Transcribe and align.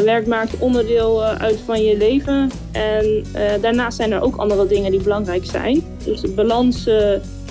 ja, 0.00 0.12
werk 0.12 0.26
maakt 0.26 0.58
onderdeel 0.58 1.24
uit 1.24 1.58
van 1.64 1.82
je 1.82 1.96
leven. 1.96 2.50
En 2.72 3.24
daarnaast 3.60 3.96
zijn 3.96 4.12
er 4.12 4.22
ook 4.22 4.36
andere 4.36 4.66
dingen 4.66 4.90
die 4.90 5.02
belangrijk 5.02 5.44
zijn. 5.44 5.82
Dus 6.04 6.20
de 6.20 6.28
balans 6.28 6.86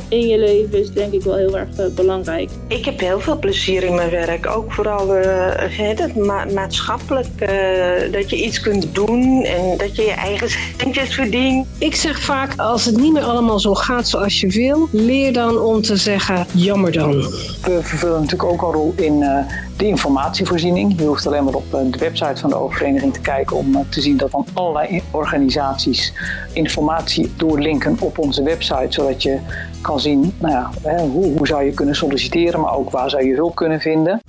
in 0.10 0.28
je 0.28 0.38
leven 0.38 0.80
is 0.80 0.92
denk 0.92 1.14
ik 1.14 1.22
wel 1.22 1.36
heel 1.36 1.58
erg 1.58 1.80
uh, 1.80 1.86
belangrijk. 1.96 2.50
Ik 2.68 2.86
heb 2.86 3.00
heel 3.00 3.20
veel 3.20 3.40
plezier 3.40 3.84
in 3.84 3.96
mijn 3.96 4.10
werk. 4.10 4.48
Ook 4.48 4.74
vooral 4.74 5.18
uh, 5.18 5.24
het 5.78 6.16
ma 6.16 6.46
maatschappelijk. 6.54 7.28
Uh, 7.40 8.12
dat 8.12 8.30
je 8.30 8.44
iets 8.44 8.60
kunt 8.60 8.96
doen 8.96 9.44
en 9.44 9.78
dat 9.78 9.96
je 9.96 10.02
je 10.02 10.12
eigen 10.12 10.50
centjes 10.78 11.16
verdient. 11.16 11.68
Ik 11.78 11.96
zeg 11.96 12.20
vaak, 12.20 12.60
als 12.60 12.86
het 12.86 12.98
niet 12.98 13.14
meer 13.14 13.24
allemaal 13.24 13.60
zo 13.60 13.74
gaat 13.74 14.08
zoals 14.08 14.40
je 14.40 14.48
wil... 14.48 14.88
leer 14.92 15.34
dan 15.34 15.58
om 15.58 15.82
te 15.82 15.96
zeggen, 15.96 16.46
jammer 16.54 16.92
dan. 16.92 17.26
We 17.70 17.84
vervullen 17.84 18.22
natuurlijk 18.22 18.52
ook 18.52 18.62
een 18.62 18.72
rol 18.72 18.94
in 18.96 19.20
de 19.78 19.88
informatievoorziening. 19.88 21.00
Je 21.00 21.06
hoeft 21.06 21.28
alleen 21.28 21.44
maar 21.44 21.54
op 21.54 21.72
de 21.72 21.98
website 22.00 22.40
van 22.40 22.50
de 22.50 22.56
oogvereniging 22.56 23.14
te 23.14 23.20
kijken... 23.20 23.58
om 23.58 23.90
te 23.90 24.02
zien 24.02 24.18
dat 24.18 24.32
dan 24.32 24.46
allerlei 24.54 25.02
organisaties 25.12 26.14
informatie 26.54 27.32
doorlinken 27.38 27.98
op 28.00 28.18
onze 28.18 28.44
website... 28.44 28.88
zodat 28.90 29.24
je 29.24 29.40
kan 29.82 30.00
zien 30.00 30.34
nou 30.40 30.54
ja, 30.54 30.98
hoe, 30.98 31.38
hoe 31.38 31.48
zou 31.48 31.64
je 31.64 31.74
kunnen 31.74 31.96
solliciteren, 31.96 32.60
maar 32.60 32.76
ook 32.76 32.90
waar 32.90 33.10
zou 33.10 33.26
je 33.26 33.36
hulp 33.36 33.56
kunnen 33.56 33.80
vinden. 33.80 34.22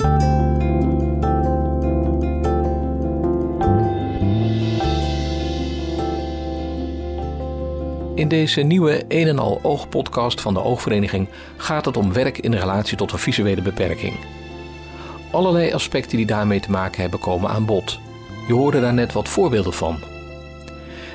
In 8.21 8.29
deze 8.29 8.61
nieuwe 8.61 9.05
een 9.09 9.29
en 9.29 9.39
al 9.39 9.61
oog 9.63 9.89
podcast 9.89 10.41
van 10.41 10.55
de 10.55 10.63
Oogvereniging 10.63 11.29
gaat 11.57 11.85
het 11.85 11.97
om 11.97 12.13
werk 12.13 12.39
in 12.39 12.55
relatie 12.55 12.97
tot 12.97 13.13
een 13.13 13.19
visuele 13.19 13.63
beperking. 13.63 14.15
Allerlei 15.31 15.73
aspecten 15.73 16.17
die 16.17 16.27
daarmee 16.27 16.61
te 16.61 16.71
maken 16.71 17.01
hebben 17.01 17.21
komen 17.21 17.51
aan 17.51 17.65
bod. 17.65 18.01
Je 18.47 18.53
hoorde 18.53 18.81
daar 18.81 18.95
net 18.95 19.13
wat 19.13 19.29
voorbeelden 19.29 19.73
van. 19.73 19.99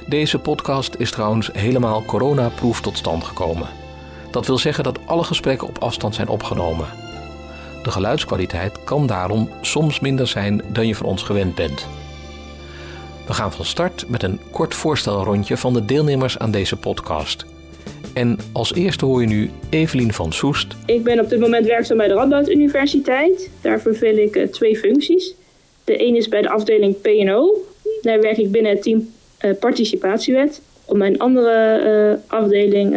Deze 0.08 0.40
podcast 0.40 0.96
is 0.98 1.12
trouwens 1.12 1.50
helemaal 1.54 2.04
coronaproof 2.06 2.82
tot 2.82 2.98
stand 2.98 3.24
gekomen. 3.24 3.68
Dat 4.32 4.48
wil 4.48 4.58
zeggen 4.58 4.84
dat 4.84 5.00
alle 5.06 5.24
gesprekken 5.24 5.68
op 5.68 5.78
afstand 5.78 6.16
zijn 6.16 6.28
opgenomen. 6.28 6.88
De 7.84 7.92
geluidskwaliteit 7.92 8.84
kan 8.84 9.08
daarom 9.08 9.50
soms 9.62 10.00
minder 10.00 10.28
zijn 10.28 10.62
dan 10.68 10.88
je 10.88 10.96
van 10.96 11.06
ons 11.06 11.24
gewend 11.24 11.56
bent. 11.56 11.88
We 13.28 13.34
gaan 13.34 13.52
van 13.52 13.66
start 13.66 14.10
met 14.10 14.24
een 14.24 14.40
kort 14.52 14.74
voorstelrondje 14.74 15.58
van 15.58 15.74
de 15.74 15.86
deelnemers 15.86 16.38
aan 16.38 16.52
deze 16.52 16.78
podcast. 16.78 17.46
En 18.14 18.38
als 18.54 18.74
eerste 18.74 19.06
hoor 19.06 19.22
je 19.22 19.28
nu 19.28 19.50
Evelien 19.70 20.14
van 20.14 20.34
Soest. 20.34 20.76
Ik 20.86 21.04
ben 21.04 21.20
op 21.20 21.30
dit 21.30 21.40
moment 21.40 21.66
werkzaam 21.66 21.98
bij 21.98 22.08
de 22.08 22.14
Radboud 22.14 22.50
Universiteit. 22.50 23.50
Daar 23.62 23.82
vervul 23.82 24.18
ik 24.18 24.36
uh, 24.36 24.48
twee 24.48 24.78
functies. 24.78 25.34
De 25.84 26.08
een 26.08 26.16
is 26.16 26.28
bij 26.28 26.42
de 26.42 26.50
afdeling 26.50 27.02
P&O. 27.02 27.64
Daar 28.02 28.22
werk 28.22 28.38
ik 28.38 28.52
binnen 28.52 28.72
het 28.72 28.82
team 28.82 29.10
uh, 29.46 29.52
Participatiewet. 29.60 30.62
Op 30.86 30.98
mijn 30.98 31.20
andere 31.20 31.82
uh, 32.28 32.40
afdeling 32.40 32.92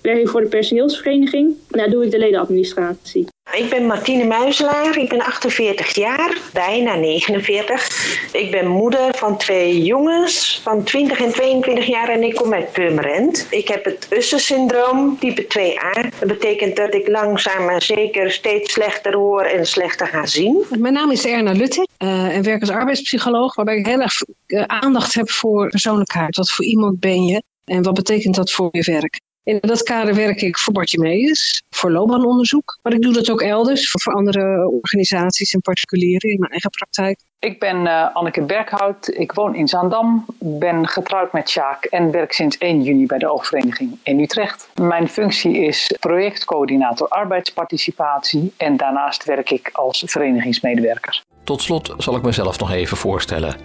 werk 0.00 0.18
ik 0.18 0.28
voor 0.28 0.40
de 0.40 0.48
personeelsvereniging. 0.48 1.54
Daar 1.68 1.90
doe 1.90 2.04
ik 2.04 2.10
de 2.10 2.18
ledenadministratie. 2.18 3.26
Ik 3.54 3.70
ben 3.70 3.86
Martine 3.86 4.24
Muizelaar, 4.24 4.98
ik 4.98 5.08
ben 5.08 5.20
48 5.20 5.94
jaar, 5.94 6.38
bijna 6.52 6.94
49. 6.94 7.88
Ik 8.32 8.50
ben 8.50 8.68
moeder 8.68 9.14
van 9.16 9.38
twee 9.38 9.82
jongens 9.82 10.60
van 10.62 10.82
20 10.82 11.20
en 11.20 11.32
22 11.32 11.86
jaar 11.86 12.08
en 12.08 12.22
ik 12.22 12.34
kom 12.34 12.54
uit 12.54 12.72
Purmerend. 12.72 13.46
Ik 13.50 13.68
heb 13.68 13.84
het 13.84 14.06
Usher-syndroom, 14.10 15.18
type 15.18 15.42
2a. 15.42 16.18
Dat 16.18 16.28
betekent 16.28 16.76
dat 16.76 16.94
ik 16.94 17.08
langzaam 17.08 17.64
maar 17.64 17.82
zeker 17.82 18.30
steeds 18.30 18.72
slechter 18.72 19.14
hoor 19.14 19.42
en 19.42 19.66
slechter 19.66 20.06
ga 20.06 20.26
zien. 20.26 20.64
Mijn 20.78 20.94
naam 20.94 21.10
is 21.10 21.26
Erna 21.26 21.52
Lutte 21.52 21.88
uh, 21.98 22.36
en 22.36 22.42
werk 22.42 22.60
als 22.60 22.70
arbeidspsycholoog, 22.70 23.54
waarbij 23.54 23.76
ik 23.76 23.86
heel 23.86 24.00
erg 24.00 24.14
uh, 24.46 24.62
aandacht 24.62 25.14
heb 25.14 25.30
voor 25.30 25.68
persoonlijkheid. 25.68 26.36
Wat 26.36 26.50
voor 26.50 26.64
iemand 26.64 27.00
ben 27.00 27.24
je 27.24 27.42
en 27.64 27.82
wat 27.82 27.94
betekent 27.94 28.34
dat 28.34 28.50
voor 28.50 28.68
je 28.70 28.92
werk? 28.92 29.20
In 29.44 29.58
dat 29.60 29.82
kader 29.82 30.14
werk 30.14 30.42
ik 30.42 30.58
voor 30.58 30.72
Bartimeus, 30.72 31.62
voor 31.70 31.90
loopbaanonderzoek. 31.90 32.78
Maar 32.82 32.92
ik 32.92 33.02
doe 33.02 33.12
dat 33.12 33.30
ook 33.30 33.42
elders, 33.42 33.90
voor, 33.90 34.14
andere 34.14 34.68
organisaties 34.68 35.52
en 35.52 35.60
particulieren 35.60 36.30
in 36.30 36.38
mijn 36.38 36.50
eigen 36.50 36.70
praktijk. 36.70 37.20
Ik 37.38 37.58
ben 37.60 37.84
uh, 37.84 38.14
Anneke 38.14 38.42
Berghout, 38.42 39.10
ik 39.14 39.32
woon 39.32 39.54
in 39.54 39.68
Zaandam, 39.68 40.24
ben 40.38 40.88
getrouwd 40.88 41.32
met 41.32 41.48
Sjaak 41.48 41.84
en 41.84 42.10
werk 42.10 42.32
sinds 42.32 42.58
1 42.58 42.82
juni 42.82 43.06
bij 43.06 43.18
de 43.18 43.32
Oogvereniging 43.32 43.98
in 44.02 44.20
Utrecht. 44.20 44.68
Mijn 44.74 45.08
functie 45.08 45.58
is 45.58 45.94
projectcoördinator 46.00 47.08
arbeidsparticipatie 47.08 48.52
en 48.56 48.76
daarnaast 48.76 49.24
werk 49.24 49.50
ik 49.50 49.70
als 49.72 50.02
verenigingsmedewerker. 50.06 51.22
Tot 51.44 51.62
slot 51.62 51.94
zal 51.98 52.16
ik 52.16 52.22
mezelf 52.22 52.58
nog 52.58 52.70
even 52.72 52.96
voorstellen. 52.96 53.56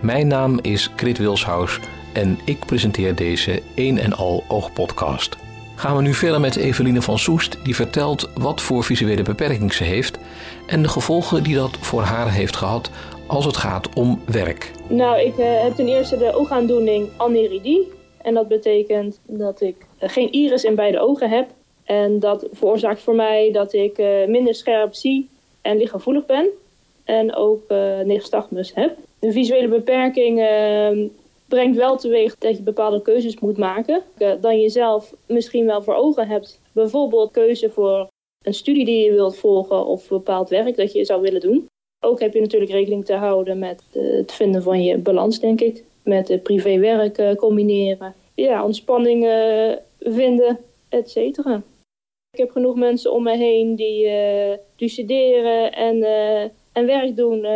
Mijn 0.00 0.26
naam 0.26 0.58
is 0.60 0.94
Krit 0.94 1.18
Wilshuis 1.18 1.80
en 2.16 2.38
ik 2.44 2.58
presenteer 2.66 3.14
deze 3.14 3.62
een 3.74 3.98
en 3.98 4.12
al 4.12 4.44
oogpodcast. 4.48 5.36
Gaan 5.74 5.96
we 5.96 6.02
nu 6.02 6.14
verder 6.14 6.40
met 6.40 6.56
Eveline 6.56 7.02
van 7.02 7.18
Soest, 7.18 7.58
die 7.64 7.74
vertelt 7.74 8.30
wat 8.34 8.60
voor 8.60 8.84
visuele 8.84 9.22
beperking 9.22 9.72
ze 9.72 9.84
heeft 9.84 10.18
en 10.66 10.82
de 10.82 10.88
gevolgen 10.88 11.42
die 11.42 11.54
dat 11.54 11.76
voor 11.80 12.02
haar 12.02 12.32
heeft 12.32 12.56
gehad 12.56 12.90
als 13.26 13.44
het 13.44 13.56
gaat 13.56 13.94
om 13.94 14.20
werk. 14.26 14.70
Nou, 14.88 15.20
ik 15.20 15.38
uh, 15.38 15.62
heb 15.62 15.74
ten 15.74 15.86
eerste 15.88 16.16
de 16.16 16.34
oogaandoening 16.34 17.08
aneridie. 17.16 17.88
En 18.22 18.34
dat 18.34 18.48
betekent 18.48 19.18
dat 19.24 19.60
ik 19.60 19.76
uh, 20.02 20.08
geen 20.08 20.32
iris 20.32 20.64
in 20.64 20.74
beide 20.74 21.00
ogen 21.00 21.30
heb. 21.30 21.48
En 21.84 22.20
dat 22.20 22.46
veroorzaakt 22.52 23.00
voor 23.00 23.14
mij 23.14 23.50
dat 23.52 23.72
ik 23.72 23.98
uh, 23.98 24.26
minder 24.26 24.54
scherp 24.54 24.94
zie 24.94 25.28
en 25.62 25.76
lichtgevoelig 25.76 26.26
ben. 26.26 26.48
En 27.04 27.34
ook 27.34 27.64
uh, 27.68 28.00
nystagmus 28.04 28.74
heb. 28.74 28.96
De 29.18 29.32
visuele 29.32 29.68
beperking 29.68 30.40
ehm, 30.40 30.98
brengt 31.48 31.76
wel 31.76 31.96
teweeg 31.96 32.38
dat 32.38 32.56
je 32.56 32.62
bepaalde 32.62 33.02
keuzes 33.02 33.40
moet 33.40 33.56
maken. 33.56 34.02
Uh, 34.18 34.32
dan 34.40 34.60
je 34.60 34.68
zelf 34.68 35.14
misschien 35.26 35.66
wel 35.66 35.82
voor 35.82 35.94
ogen 35.94 36.28
hebt. 36.28 36.60
Bijvoorbeeld 36.72 37.30
keuze 37.30 37.70
voor 37.70 38.08
een 38.44 38.54
studie 38.54 38.84
die 38.84 39.04
je 39.04 39.12
wilt 39.12 39.36
volgen 39.36 39.86
of 39.86 40.08
bepaald 40.08 40.48
werk 40.48 40.76
dat 40.76 40.92
je 40.92 41.04
zou 41.04 41.20
willen 41.20 41.40
doen. 41.40 41.66
Ook 42.04 42.20
heb 42.20 42.34
je 42.34 42.40
natuurlijk 42.40 42.70
rekening 42.70 43.04
te 43.04 43.14
houden 43.14 43.58
met 43.58 43.82
uh, 43.92 44.16
het 44.16 44.32
vinden 44.32 44.62
van 44.62 44.84
je 44.84 44.98
balans, 44.98 45.40
denk 45.40 45.60
ik. 45.60 45.84
Met 46.02 46.30
uh, 46.30 46.42
privé-werk 46.42 47.36
combineren. 47.36 48.14
Ja, 48.34 48.64
ontspanning 48.64 49.22
vinden, 49.98 50.58
et 50.88 51.10
cetera. 51.10 51.62
Ik 52.30 52.38
heb 52.38 52.50
genoeg 52.50 52.76
mensen 52.76 53.12
om 53.12 53.22
me 53.22 53.36
heen 53.36 53.74
die, 53.74 54.08
die 54.76 54.88
studeren 54.88 55.72
en, 55.72 56.02
en 56.72 56.86
werk 56.86 57.16
doen 57.16 57.46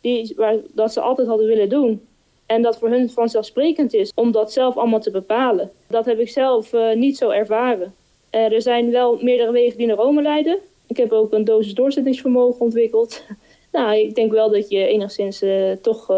die, 0.00 0.32
waar, 0.36 0.56
dat 0.74 0.92
ze 0.92 1.00
altijd 1.00 1.28
hadden 1.28 1.46
willen 1.46 1.68
doen. 1.68 2.06
En 2.52 2.62
dat 2.62 2.78
voor 2.78 2.88
hun 2.88 3.10
vanzelfsprekend 3.10 3.94
is 3.94 4.12
om 4.14 4.32
dat 4.32 4.52
zelf 4.52 4.76
allemaal 4.76 5.00
te 5.00 5.10
bepalen. 5.10 5.70
Dat 5.88 6.04
heb 6.04 6.18
ik 6.18 6.28
zelf 6.28 6.72
uh, 6.72 6.94
niet 6.94 7.16
zo 7.16 7.30
ervaren. 7.30 7.94
Uh, 8.34 8.52
er 8.52 8.62
zijn 8.62 8.90
wel 8.90 9.18
meerdere 9.20 9.52
wegen 9.52 9.78
die 9.78 9.86
naar 9.86 9.96
Rome 9.96 10.22
leiden. 10.22 10.58
Ik 10.86 10.96
heb 10.96 11.12
ook 11.12 11.32
een 11.32 11.44
dosis 11.44 11.74
doorzettingsvermogen 11.74 12.60
ontwikkeld. 12.60 13.22
nou, 13.72 13.96
ik 13.96 14.14
denk 14.14 14.32
wel 14.32 14.50
dat 14.50 14.70
je 14.70 14.86
enigszins 14.86 15.42
uh, 15.42 15.72
toch 15.72 16.10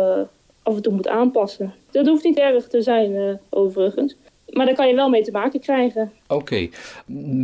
af 0.62 0.77
en 0.77 0.83
toe 0.83 0.93
moet 0.93 1.09
aanpassen. 1.09 1.75
Dat 1.91 2.06
hoeft 2.06 2.25
niet 2.25 2.39
erg 2.39 2.69
te 2.69 2.83
zijn, 2.83 3.41
overigens. 3.50 4.17
Maar 4.49 4.67
daar 4.67 4.75
kan 4.75 4.89
je 4.89 4.94
wel 4.94 5.09
mee 5.09 5.23
te 5.23 5.31
maken 5.31 5.61
krijgen. 5.61 6.12
Oké. 6.28 6.34
Okay. 6.34 6.71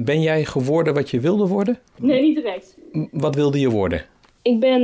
Ben 0.02 0.20
jij 0.20 0.44
geworden 0.44 0.94
wat 0.94 1.10
je 1.10 1.20
wilde 1.20 1.46
worden? 1.46 1.78
Nee, 1.96 2.22
niet 2.22 2.36
direct. 2.36 2.76
Wat 3.10 3.34
wilde 3.34 3.60
je 3.60 3.70
worden? 3.70 4.04
Ik 4.42 4.60
ben 4.60 4.82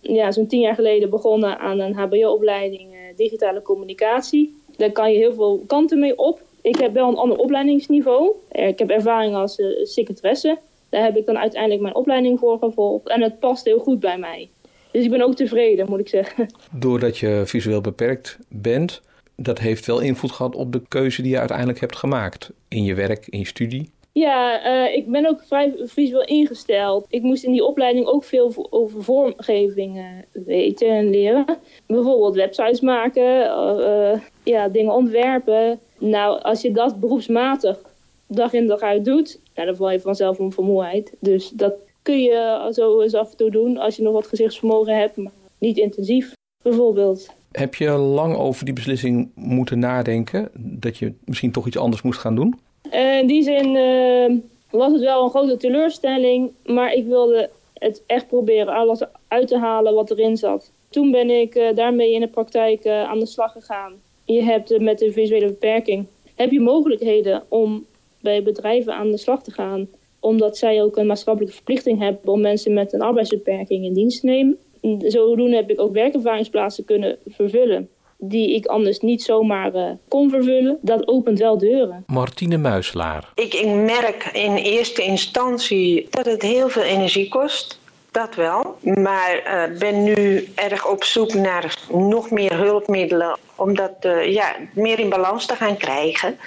ja, 0.00 0.32
zo'n 0.32 0.46
tien 0.46 0.60
jaar 0.60 0.74
geleden 0.74 1.10
begonnen 1.10 1.58
aan 1.58 1.78
een 1.78 1.94
HBO-opleiding 1.94 2.87
digitale 3.18 3.62
communicatie. 3.62 4.56
Daar 4.76 4.92
kan 4.92 5.12
je 5.12 5.18
heel 5.18 5.34
veel 5.34 5.64
kanten 5.66 5.98
mee 5.98 6.18
op. 6.18 6.40
Ik 6.62 6.76
heb 6.76 6.92
wel 6.92 7.08
een 7.08 7.16
ander 7.16 7.38
opleidingsniveau. 7.38 8.34
Ik 8.50 8.78
heb 8.78 8.90
ervaring 8.90 9.34
als 9.34 9.58
uh, 9.58 9.84
secretaresse. 9.84 10.58
Daar 10.88 11.04
heb 11.04 11.16
ik 11.16 11.26
dan 11.26 11.38
uiteindelijk 11.38 11.82
mijn 11.82 11.94
opleiding 11.94 12.38
voor 12.38 12.58
gevolgd. 12.58 13.08
En 13.08 13.22
het 13.22 13.38
past 13.38 13.64
heel 13.64 13.78
goed 13.78 14.00
bij 14.00 14.18
mij. 14.18 14.48
Dus 14.90 15.04
ik 15.04 15.10
ben 15.10 15.22
ook 15.22 15.34
tevreden, 15.34 15.86
moet 15.88 16.00
ik 16.00 16.08
zeggen. 16.08 16.46
Doordat 16.72 17.18
je 17.18 17.42
visueel 17.44 17.80
beperkt 17.80 18.38
bent, 18.48 19.00
dat 19.36 19.58
heeft 19.58 19.86
wel 19.86 20.00
invloed 20.00 20.32
gehad 20.32 20.56
op 20.56 20.72
de 20.72 20.82
keuze 20.88 21.22
die 21.22 21.30
je 21.30 21.38
uiteindelijk 21.38 21.80
hebt 21.80 21.96
gemaakt. 21.96 22.50
In 22.68 22.84
je 22.84 22.94
werk, 22.94 23.26
in 23.26 23.38
je 23.38 23.46
studie. 23.46 23.90
Ja, 24.18 24.66
uh, 24.66 24.96
ik 24.96 25.10
ben 25.10 25.26
ook 25.26 25.42
vrij 25.46 25.74
visueel 25.76 26.24
ingesteld. 26.24 27.06
Ik 27.08 27.22
moest 27.22 27.44
in 27.44 27.52
die 27.52 27.64
opleiding 27.64 28.06
ook 28.06 28.24
veel 28.24 28.66
over 28.70 29.02
vormgeving 29.02 30.02
weten 30.32 30.88
en 30.88 31.10
leren. 31.10 31.44
Bijvoorbeeld 31.86 32.34
websites 32.34 32.80
maken, 32.80 33.24
uh, 33.24 34.20
ja, 34.42 34.68
dingen 34.68 34.94
ontwerpen. 34.94 35.78
Nou, 35.98 36.42
als 36.42 36.62
je 36.62 36.72
dat 36.72 37.00
beroepsmatig 37.00 37.78
dag 38.26 38.52
in 38.52 38.66
dag 38.66 38.80
uit 38.80 39.04
doet, 39.04 39.40
nou, 39.54 39.66
dan 39.66 39.76
val 39.76 39.90
je 39.90 40.00
vanzelf 40.00 40.38
om 40.38 40.52
vermoeidheid. 40.52 41.12
Dus 41.20 41.48
dat 41.48 41.74
kun 42.02 42.22
je 42.22 42.68
zo 42.72 43.00
eens 43.00 43.14
af 43.14 43.30
en 43.30 43.36
toe 43.36 43.50
doen 43.50 43.76
als 43.76 43.96
je 43.96 44.02
nog 44.02 44.12
wat 44.12 44.26
gezichtsvermogen 44.26 44.98
hebt, 44.98 45.16
maar 45.16 45.32
niet 45.58 45.76
intensief 45.76 46.32
bijvoorbeeld. 46.62 47.28
Heb 47.52 47.74
je 47.74 47.90
lang 47.90 48.36
over 48.36 48.64
die 48.64 48.74
beslissing 48.74 49.30
moeten 49.34 49.78
nadenken 49.78 50.50
dat 50.54 50.98
je 50.98 51.12
misschien 51.24 51.52
toch 51.52 51.66
iets 51.66 51.78
anders 51.78 52.02
moest 52.02 52.20
gaan 52.20 52.34
doen? 52.34 52.66
In 52.90 53.26
die 53.26 53.42
zin 53.42 53.74
uh, 53.74 54.38
was 54.70 54.92
het 54.92 55.00
wel 55.00 55.24
een 55.24 55.30
grote 55.30 55.56
teleurstelling, 55.56 56.52
maar 56.64 56.92
ik 56.92 57.06
wilde 57.06 57.50
het 57.74 58.02
echt 58.06 58.28
proberen 58.28 58.74
alles 58.74 59.02
uit 59.28 59.48
te 59.48 59.58
halen 59.58 59.94
wat 59.94 60.10
erin 60.10 60.36
zat. 60.36 60.70
Toen 60.88 61.10
ben 61.10 61.30
ik 61.30 61.72
daarmee 61.74 62.12
in 62.12 62.20
de 62.20 62.28
praktijk 62.28 62.86
aan 62.86 63.18
de 63.18 63.26
slag 63.26 63.52
gegaan. 63.52 63.92
Je 64.24 64.42
hebt 64.42 64.80
met 64.80 64.98
de 64.98 65.12
visuele 65.12 65.46
beperking 65.46 66.06
heb 66.38 66.50
je 66.50 66.60
mogelijkheden 66.60 67.42
om 67.48 67.86
bij 68.20 68.42
bedrijven 68.42 68.94
aan 68.94 69.10
de 69.10 69.16
slag 69.16 69.42
te 69.42 69.52
gaan. 69.52 69.88
Omdat 70.20 70.56
zij 70.56 70.82
ook 70.82 70.96
een 70.96 71.06
maatschappelijke 71.06 71.54
verplichting 71.54 71.98
hebben 71.98 72.32
om 72.32 72.40
mensen 72.40 72.72
met 72.72 72.92
een 72.92 73.02
arbeidsbeperking 73.02 73.84
in 73.84 73.92
dienst 73.92 74.20
te 74.20 74.26
nemen. 74.26 74.58
Zodoende 74.98 75.56
heb 75.56 75.70
ik 75.70 75.80
ook 75.80 75.92
werkervaringsplaatsen 75.92 76.84
kunnen 76.84 77.18
vervullen 77.26 77.88
die 78.18 78.54
ik 78.54 78.66
anders 78.66 79.00
niet 79.00 79.22
zomaar 79.22 79.74
uh, 79.74 79.90
kon 80.08 80.30
vervullen. 80.30 80.78
Dat 80.80 81.08
opent 81.08 81.38
wel 81.38 81.58
deuren. 81.58 82.04
Martine 82.06 82.56
Muislaar. 82.56 83.32
Ik, 83.34 83.54
ik 83.54 83.66
merk 83.66 84.30
in 84.32 84.54
eerste 84.54 85.02
instantie 85.02 86.06
dat 86.10 86.26
het 86.26 86.42
heel 86.42 86.68
veel 86.68 86.82
energie 86.82 87.28
kost. 87.28 87.78
Dat 88.10 88.34
wel. 88.34 88.78
Maar 88.80 89.68
uh, 89.70 89.78
ben 89.78 90.02
nu 90.02 90.48
erg 90.54 90.86
op 90.86 91.04
zoek 91.04 91.34
naar 91.34 91.76
nog 91.90 92.30
meer 92.30 92.56
hulpmiddelen 92.56 93.38
om 93.54 93.76
dat 93.76 93.92
uh, 94.00 94.32
ja, 94.32 94.56
meer 94.72 94.98
in 94.98 95.08
balans 95.08 95.46
te 95.46 95.54
gaan 95.54 95.76
krijgen. 95.76 96.38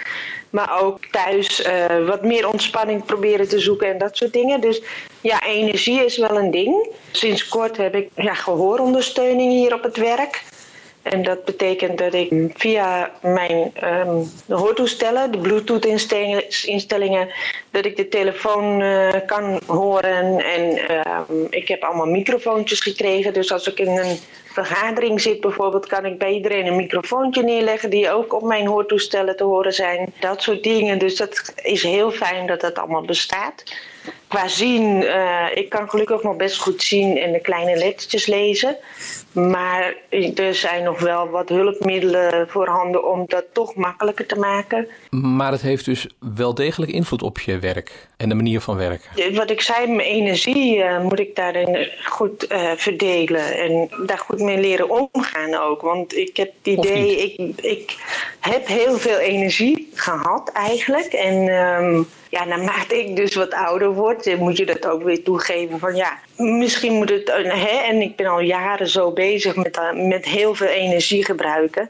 Maar 0.49 0.81
ook 0.81 1.05
thuis 1.11 1.65
uh, 1.65 2.07
wat 2.07 2.23
meer 2.23 2.47
ontspanning 2.47 3.05
proberen 3.05 3.49
te 3.49 3.59
zoeken 3.59 3.87
en 3.87 3.97
dat 3.97 4.17
soort 4.17 4.33
dingen. 4.33 4.61
Dus 4.61 4.81
ja, 5.21 5.43
energie 5.45 6.05
is 6.05 6.17
wel 6.17 6.37
een 6.37 6.51
ding. 6.51 6.89
Sinds 7.11 7.47
kort 7.47 7.77
heb 7.77 7.95
ik 7.95 8.09
ja, 8.15 8.33
gehoorondersteuning 8.33 9.51
hier 9.51 9.73
op 9.73 9.83
het 9.83 9.97
werk. 9.97 10.43
En 11.01 11.23
dat 11.23 11.45
betekent 11.45 11.97
dat 11.97 12.13
ik 12.13 12.51
via 12.53 13.11
mijn 13.21 13.73
um, 13.83 14.29
hoortoestellen, 14.47 15.31
de 15.31 15.37
Bluetooth-instellingen, 15.37 17.29
dat 17.71 17.85
ik 17.85 17.95
de 17.95 18.07
telefoon 18.07 18.81
uh, 18.81 19.09
kan 19.25 19.61
horen. 19.65 20.43
En 20.43 20.77
uh, 20.91 21.19
ik 21.49 21.67
heb 21.67 21.83
allemaal 21.83 22.05
microfoontjes 22.05 22.79
gekregen. 22.79 23.33
Dus 23.33 23.51
als 23.51 23.67
ik 23.67 23.79
in 23.79 23.97
een 23.97 24.17
vergadering 24.45 25.21
zit 25.21 25.41
bijvoorbeeld, 25.41 25.87
kan 25.87 26.05
ik 26.05 26.17
bij 26.17 26.33
iedereen 26.33 26.65
een 26.65 26.75
microfoontje 26.75 27.43
neerleggen 27.43 27.89
die 27.89 28.11
ook 28.11 28.33
op 28.33 28.43
mijn 28.43 28.67
hoortoestellen 28.67 29.35
te 29.35 29.43
horen 29.43 29.73
zijn. 29.73 30.13
Dat 30.19 30.41
soort 30.41 30.63
dingen. 30.63 30.97
Dus 30.97 31.15
dat 31.15 31.53
is 31.55 31.83
heel 31.83 32.11
fijn 32.11 32.47
dat 32.47 32.61
dat 32.61 32.77
allemaal 32.77 33.05
bestaat. 33.05 33.63
Qua 34.31 34.47
zien, 34.47 35.01
uh, 35.01 35.45
ik 35.53 35.69
kan 35.69 35.89
gelukkig 35.89 36.23
nog 36.23 36.35
best 36.35 36.57
goed 36.57 36.83
zien 36.83 37.17
en 37.17 37.31
de 37.31 37.39
kleine 37.39 37.75
lettertjes 37.77 38.25
lezen. 38.25 38.77
Maar 39.31 39.95
er 40.35 40.55
zijn 40.55 40.83
nog 40.83 40.99
wel 40.99 41.29
wat 41.29 41.49
hulpmiddelen 41.49 42.47
voorhanden 42.49 43.09
om 43.09 43.23
dat 43.27 43.45
toch 43.53 43.75
makkelijker 43.75 44.25
te 44.25 44.35
maken. 44.35 44.87
Maar 45.09 45.51
het 45.51 45.61
heeft 45.61 45.85
dus 45.85 46.07
wel 46.35 46.53
degelijk 46.53 46.91
invloed 46.91 47.21
op 47.21 47.39
je 47.39 47.59
werk 47.59 48.07
en 48.17 48.29
de 48.29 48.35
manier 48.35 48.61
van 48.61 48.77
werken. 48.77 49.35
Wat 49.35 49.49
ik 49.49 49.61
zei, 49.61 49.87
mijn 49.87 50.07
energie 50.07 50.77
uh, 50.77 51.01
moet 51.01 51.19
ik 51.19 51.35
daarin 51.35 51.89
goed 52.05 52.51
uh, 52.51 52.71
verdelen 52.75 53.57
en 53.57 53.89
daar 54.05 54.17
goed 54.17 54.39
mee 54.39 54.57
leren 54.57 54.89
omgaan 54.89 55.55
ook. 55.55 55.81
Want 55.81 56.15
ik 56.15 56.37
heb 56.37 56.51
het 56.57 56.67
idee, 56.77 57.17
ik, 57.17 57.61
ik 57.61 57.95
heb 58.39 58.67
heel 58.67 58.97
veel 58.97 59.17
energie 59.17 59.91
gehad 59.93 60.51
eigenlijk. 60.51 61.13
En 61.13 61.35
um, 61.47 62.07
ja, 62.29 62.45
naarmate 62.45 62.99
ik 62.99 63.15
dus 63.15 63.35
wat 63.35 63.53
ouder 63.53 63.93
word, 63.93 64.20
moet 64.25 64.57
je 64.57 64.65
dat 64.65 64.87
ook 64.87 65.03
weer 65.03 65.23
toegeven 65.23 65.79
van 65.79 65.95
ja, 65.95 66.19
misschien 66.35 66.93
moet 66.93 67.09
het, 67.09 67.31
hè, 67.33 67.81
en 67.89 68.01
ik 68.01 68.15
ben 68.15 68.25
al 68.25 68.39
jaren 68.39 68.87
zo 68.87 69.11
bezig 69.11 69.55
met, 69.55 69.79
met 69.93 70.25
heel 70.25 70.55
veel 70.55 70.67
energie 70.67 71.25
gebruiken. 71.25 71.89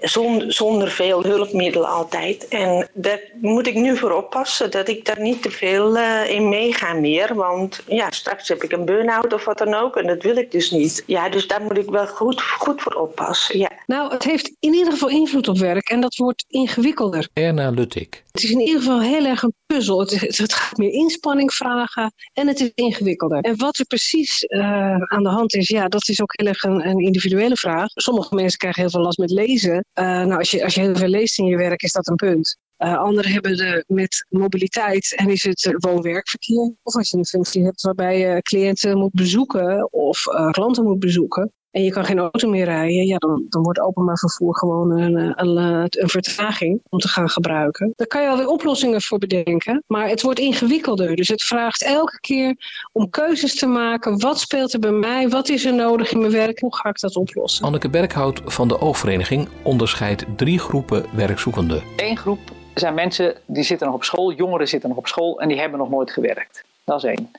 Zonder, 0.00 0.52
zonder 0.52 0.90
veel 0.90 1.22
hulpmiddelen 1.22 1.88
altijd. 1.88 2.48
En 2.48 2.88
daar 2.92 3.20
moet 3.40 3.66
ik 3.66 3.74
nu 3.74 3.96
voor 3.96 4.12
oppassen 4.12 4.70
dat 4.70 4.88
ik 4.88 5.04
daar 5.04 5.20
niet 5.20 5.42
te 5.42 5.50
veel 5.50 5.96
uh, 5.96 6.30
in 6.30 6.48
meega 6.48 6.92
meer. 6.92 7.34
Want 7.34 7.82
ja, 7.86 8.10
straks 8.10 8.48
heb 8.48 8.62
ik 8.62 8.72
een 8.72 8.84
burn-out 8.84 9.32
of 9.32 9.44
wat 9.44 9.58
dan 9.58 9.74
ook. 9.74 9.96
En 9.96 10.06
dat 10.06 10.22
wil 10.22 10.36
ik 10.36 10.50
dus 10.50 10.70
niet. 10.70 11.02
Ja, 11.06 11.28
dus 11.28 11.46
daar 11.46 11.62
moet 11.62 11.78
ik 11.78 11.90
wel 11.90 12.06
goed, 12.06 12.42
goed 12.42 12.82
voor 12.82 12.92
oppassen. 12.94 13.58
Ja. 13.58 13.70
Nou, 13.86 14.12
het 14.12 14.24
heeft 14.24 14.56
in 14.60 14.74
ieder 14.74 14.92
geval 14.92 15.08
invloed 15.08 15.48
op 15.48 15.58
werk. 15.58 15.88
En 15.88 16.00
dat 16.00 16.16
wordt 16.16 16.44
ingewikkelder. 16.48 17.28
Erna 17.32 17.70
Luttik. 17.70 18.24
Het 18.30 18.42
is 18.42 18.50
in 18.50 18.60
ieder 18.60 18.82
geval 18.82 19.00
heel 19.00 19.24
erg 19.24 19.42
een 19.42 19.54
puzzel. 19.66 20.00
Het, 20.00 20.20
het 20.20 20.52
gaat 20.52 20.76
meer 20.76 20.92
inspanning 20.92 21.52
vragen. 21.52 22.12
En 22.32 22.46
het 22.46 22.60
is 22.60 22.70
ingewikkelder. 22.74 23.40
En 23.40 23.56
wat 23.56 23.78
er 23.78 23.86
precies 23.86 24.44
uh, 24.48 24.62
aan 24.96 25.22
de 25.22 25.28
hand 25.28 25.54
is, 25.54 25.68
ja, 25.68 25.88
dat 25.88 26.08
is 26.08 26.20
ook 26.20 26.32
heel 26.36 26.46
erg 26.46 26.62
een, 26.62 26.88
een 26.88 26.98
individuele 26.98 27.56
vraag. 27.56 27.88
Sommige 27.94 28.34
mensen 28.34 28.58
krijgen 28.58 28.80
heel 28.80 28.90
veel 28.90 29.00
last 29.00 29.18
met 29.18 29.30
lezen. 29.30 29.84
Uh, 29.94 30.04
nou, 30.04 30.38
als 30.38 30.50
je, 30.50 30.64
als 30.64 30.74
je 30.74 30.80
heel 30.80 30.96
veel 30.96 31.08
leest 31.08 31.38
in 31.38 31.44
je 31.44 31.56
werk, 31.56 31.82
is 31.82 31.92
dat 31.92 32.08
een 32.08 32.16
punt. 32.16 32.58
Uh, 32.78 32.98
anderen 32.98 33.32
hebben 33.32 33.56
de, 33.56 33.84
met 33.86 34.26
mobiliteit 34.28 35.14
en 35.16 35.30
is 35.30 35.42
het 35.42 35.76
woon-werkverkeer. 35.78 36.72
Of 36.82 36.94
als 36.94 37.10
je 37.10 37.16
een 37.16 37.24
functie 37.24 37.64
hebt 37.64 37.82
waarbij 37.82 38.18
je 38.18 38.42
cliënten 38.42 38.98
moet 38.98 39.12
bezoeken 39.12 39.92
of 39.92 40.26
uh, 40.26 40.50
klanten 40.50 40.84
moet 40.84 40.98
bezoeken. 40.98 41.52
En 41.70 41.82
je 41.82 41.90
kan 41.90 42.04
geen 42.04 42.18
auto 42.18 42.48
meer 42.48 42.64
rijden, 42.64 43.06
ja, 43.06 43.16
dan, 43.16 43.46
dan 43.48 43.62
wordt 43.62 43.80
openbaar 43.80 44.18
vervoer 44.18 44.56
gewoon 44.56 44.90
een, 44.90 45.16
een, 45.16 45.56
een, 45.56 46.08
vertraging 46.08 46.80
om 46.88 46.98
te 46.98 47.08
gaan 47.08 47.28
gebruiken. 47.28 47.92
Daar 47.96 48.06
kan 48.06 48.22
je 48.22 48.28
alweer 48.28 48.48
oplossingen 48.48 49.02
voor 49.02 49.18
bedenken, 49.18 49.82
maar 49.86 50.08
het 50.08 50.22
wordt 50.22 50.38
ingewikkelder. 50.38 51.16
Dus 51.16 51.28
het 51.28 51.42
vraagt 51.42 51.84
elke 51.84 52.20
keer 52.20 52.56
om 52.92 53.10
keuzes 53.10 53.54
te 53.54 53.66
maken. 53.66 54.20
Wat 54.20 54.40
speelt 54.40 54.72
er 54.72 54.78
bij 54.78 54.90
mij? 54.90 55.28
Wat 55.28 55.48
is 55.48 55.64
er 55.64 55.74
nodig 55.74 56.12
in 56.12 56.20
mijn 56.20 56.32
werk? 56.32 56.60
Hoe 56.60 56.76
ga 56.76 56.88
ik 56.88 57.00
dat 57.00 57.16
oplossen? 57.16 57.64
Anneke 57.64 57.88
Berghout 57.88 58.40
van 58.44 58.68
de 58.68 58.80
Oogvereniging 58.80 59.48
onderscheidt 59.62 60.24
drie 60.36 60.58
groepen 60.58 61.04
werkzoekenden. 61.14 61.82
Eén 61.96 62.16
groep 62.16 62.40
zijn 62.74 62.94
mensen 62.94 63.34
die 63.46 63.62
zitten 63.62 63.86
nog 63.86 63.96
op 63.96 64.04
school, 64.04 64.32
jongeren 64.32 64.68
zitten 64.68 64.88
nog 64.88 64.98
op 64.98 65.06
school 65.06 65.40
en 65.40 65.48
die 65.48 65.58
hebben 65.58 65.78
nog 65.78 65.90
nooit 65.90 66.10
gewerkt. 66.10 66.64
Dat 66.84 66.96
is 66.96 67.04
één. 67.04 67.30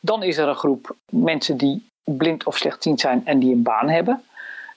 Dan 0.00 0.22
is 0.22 0.36
er 0.36 0.48
een 0.48 0.54
groep 0.54 0.96
mensen 1.08 1.56
die 1.56 1.90
blind 2.04 2.44
of 2.44 2.56
slechtziend 2.56 3.00
zijn 3.00 3.26
en 3.26 3.38
die 3.38 3.54
een 3.54 3.62
baan 3.62 3.88
hebben. 3.88 4.22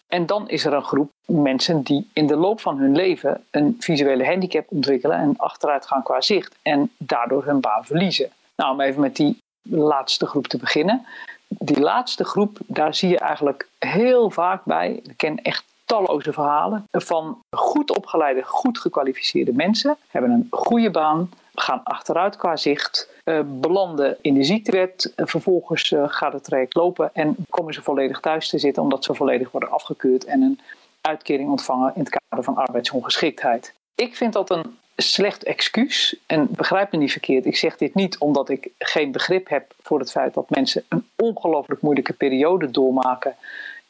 En 0.08 0.26
dan 0.26 0.50
is 0.50 0.66
er 0.66 0.74
een 0.74 0.84
groep 0.84 1.12
mensen 1.26 1.82
die 1.82 2.10
in 2.14 2.28
de 2.28 2.36
loop 2.36 2.62
van 2.62 2.78
hun 2.78 2.96
leven 2.96 3.44
een 3.52 3.76
visuele 3.80 4.26
handicap 4.26 4.66
ontwikkelen 4.70 5.18
en 5.18 5.34
achteruit 5.38 5.86
gaan 5.86 6.04
qua 6.04 6.22
zicht 6.22 6.56
en 6.62 6.92
daardoor 6.98 7.46
hun 7.46 7.60
baan 7.60 7.86
verliezen. 7.86 8.30
Nou, 8.56 8.74
om 8.74 8.82
even 8.82 9.02
met 9.02 9.16
die 9.16 9.38
laatste 9.62 10.26
groep 10.26 10.48
te 10.48 10.58
beginnen. 10.58 11.06
Die 11.48 11.80
laatste 11.80 12.24
groep, 12.24 12.58
daar 12.66 12.96
zie 12.96 13.10
je 13.10 13.20
eigenlijk 13.20 13.68
heel 13.80 14.30
vaak 14.30 14.64
bij, 14.64 15.00
ik 15.04 15.18
ken 15.18 15.42
echt 15.42 15.64
talloze 15.86 16.34
verhalen 16.34 16.84
van 16.92 17.40
goed 17.50 17.98
opgeleide, 17.98 18.44
goed 18.44 18.80
gekwalificeerde 18.80 19.54
mensen, 19.54 19.98
hebben 20.08 20.32
een 20.32 20.48
goede 20.50 20.92
baan, 20.92 21.30
gaan 21.56 21.84
achteruit 21.84 22.36
qua 22.36 22.56
zicht, 22.56 23.10
uh, 23.24 23.40
belanden 23.46 24.18
in 24.22 24.34
de 24.34 24.44
ziektewet, 24.44 25.14
vervolgens 25.16 25.92
uh, 25.92 26.04
gaat 26.08 26.34
het 26.34 26.44
traject 26.44 26.76
lopen 26.76 27.10
en 27.14 27.36
komen 27.50 27.74
ze 27.74 27.82
volledig 27.82 28.20
thuis 28.20 28.50
te 28.50 28.60
zitten 28.60 28.84
omdat 28.84 29.04
ze 29.04 29.14
volledig 29.14 29.52
worden 29.52 29.72
afgekeurd 29.72 30.26
en 30.26 30.42
een 30.42 30.60
uitkering 31.02 31.50
ontvangen 31.50 31.92
in 31.96 32.02
het 32.02 32.10
kader 32.10 32.44
van 32.44 32.56
arbeidsongeschiktheid. 32.56 33.74
Ik 33.96 34.16
vind 34.16 34.34
dat 34.34 34.50
een 34.50 34.78
slecht 34.96 35.44
excuus 35.44 36.20
en 36.26 36.48
begrijp 36.50 36.92
me 36.92 36.98
niet 36.98 37.12
verkeerd. 37.12 37.46
Ik 37.46 37.58
zeg 37.58 37.78
dit 37.78 37.96
niet 37.96 38.18
omdat 38.18 38.50
ik 38.50 38.70
geen 38.78 39.12
begrip 39.12 39.50
heb 39.50 39.74
voor 39.82 40.00
het 40.00 40.12
feit 40.12 40.34
dat 40.34 40.50
mensen 40.50 40.84
een 40.90 41.08
ongelooflijk 41.16 41.82
moeilijke 41.82 42.14
periode 42.14 42.72
doormaken 42.72 43.36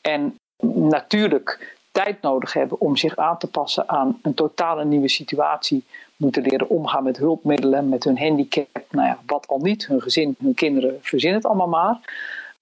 en 0.01 0.35
natuurlijk 0.63 1.77
tijd 1.91 2.21
nodig 2.21 2.53
hebben 2.53 2.79
om 2.79 2.97
zich 2.97 3.15
aan 3.15 3.37
te 3.37 3.47
passen 3.47 3.89
aan 3.89 4.19
een 4.21 4.33
totale 4.33 4.85
nieuwe 4.85 5.09
situatie. 5.09 5.83
Moeten 6.17 6.43
leren 6.43 6.69
omgaan 6.69 7.03
met 7.03 7.17
hulpmiddelen, 7.17 7.89
met 7.89 8.03
hun 8.03 8.17
handicap, 8.17 8.81
nou 8.89 9.07
ja, 9.07 9.19
wat 9.25 9.47
al 9.47 9.59
niet. 9.59 9.87
Hun 9.87 10.01
gezin, 10.01 10.35
hun 10.39 10.53
kinderen, 10.53 10.99
verzin 11.01 11.33
het 11.33 11.45
allemaal 11.45 11.67
maar. 11.67 11.99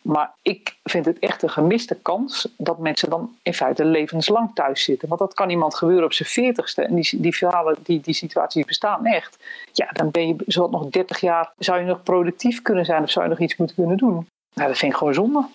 Maar 0.04 0.32
ik 0.42 0.76
vind 0.84 1.06
het 1.06 1.20
echt 1.20 1.44
een 1.44 1.50
gemiste 1.50 1.96
kans 2.02 2.48
dat 2.58 2.78
mensen 2.80 3.10
dan 3.10 3.36
in 3.42 3.54
feite 3.54 3.86
levenslang 3.86 4.52
thuis 4.54 4.84
zitten. 4.84 5.08
Want 5.08 5.20
dat 5.20 5.34
kan 5.34 5.50
iemand 5.50 5.76
gebeuren 5.76 6.06
op 6.06 6.14
zijn 6.14 6.30
veertigste. 6.30 6.82
En 6.82 6.96
die, 6.96 7.20
die 7.22 7.36
verhalen, 7.36 7.76
die, 7.84 8.02
die 8.02 8.14
situaties 8.14 8.66
bestaan 8.66 9.06
echt. 9.06 9.44
Ja, 9.72 9.90
dan 9.92 10.12
ben 10.12 10.28
je 10.28 10.36
zo 10.48 10.70
nog 10.70 10.90
30 10.90 11.20
jaar, 11.20 11.52
zou 11.58 11.80
je 11.80 11.86
nog 11.86 12.04
productief 12.04 12.62
kunnen 12.62 12.86
zijn 12.86 13.04
of 13.04 13.10
zou 13.10 13.26
je 13.26 13.32
nog 13.32 13.40
iets 13.40 13.56
moeten 13.56 13.76
kunnen 13.76 13.98
doen. 13.98 14.28
Nou, 14.54 14.68
dat 14.68 14.78
vind 14.78 14.92
ik 14.92 14.98
gewoon 14.98 15.14
zonde. 15.14 15.46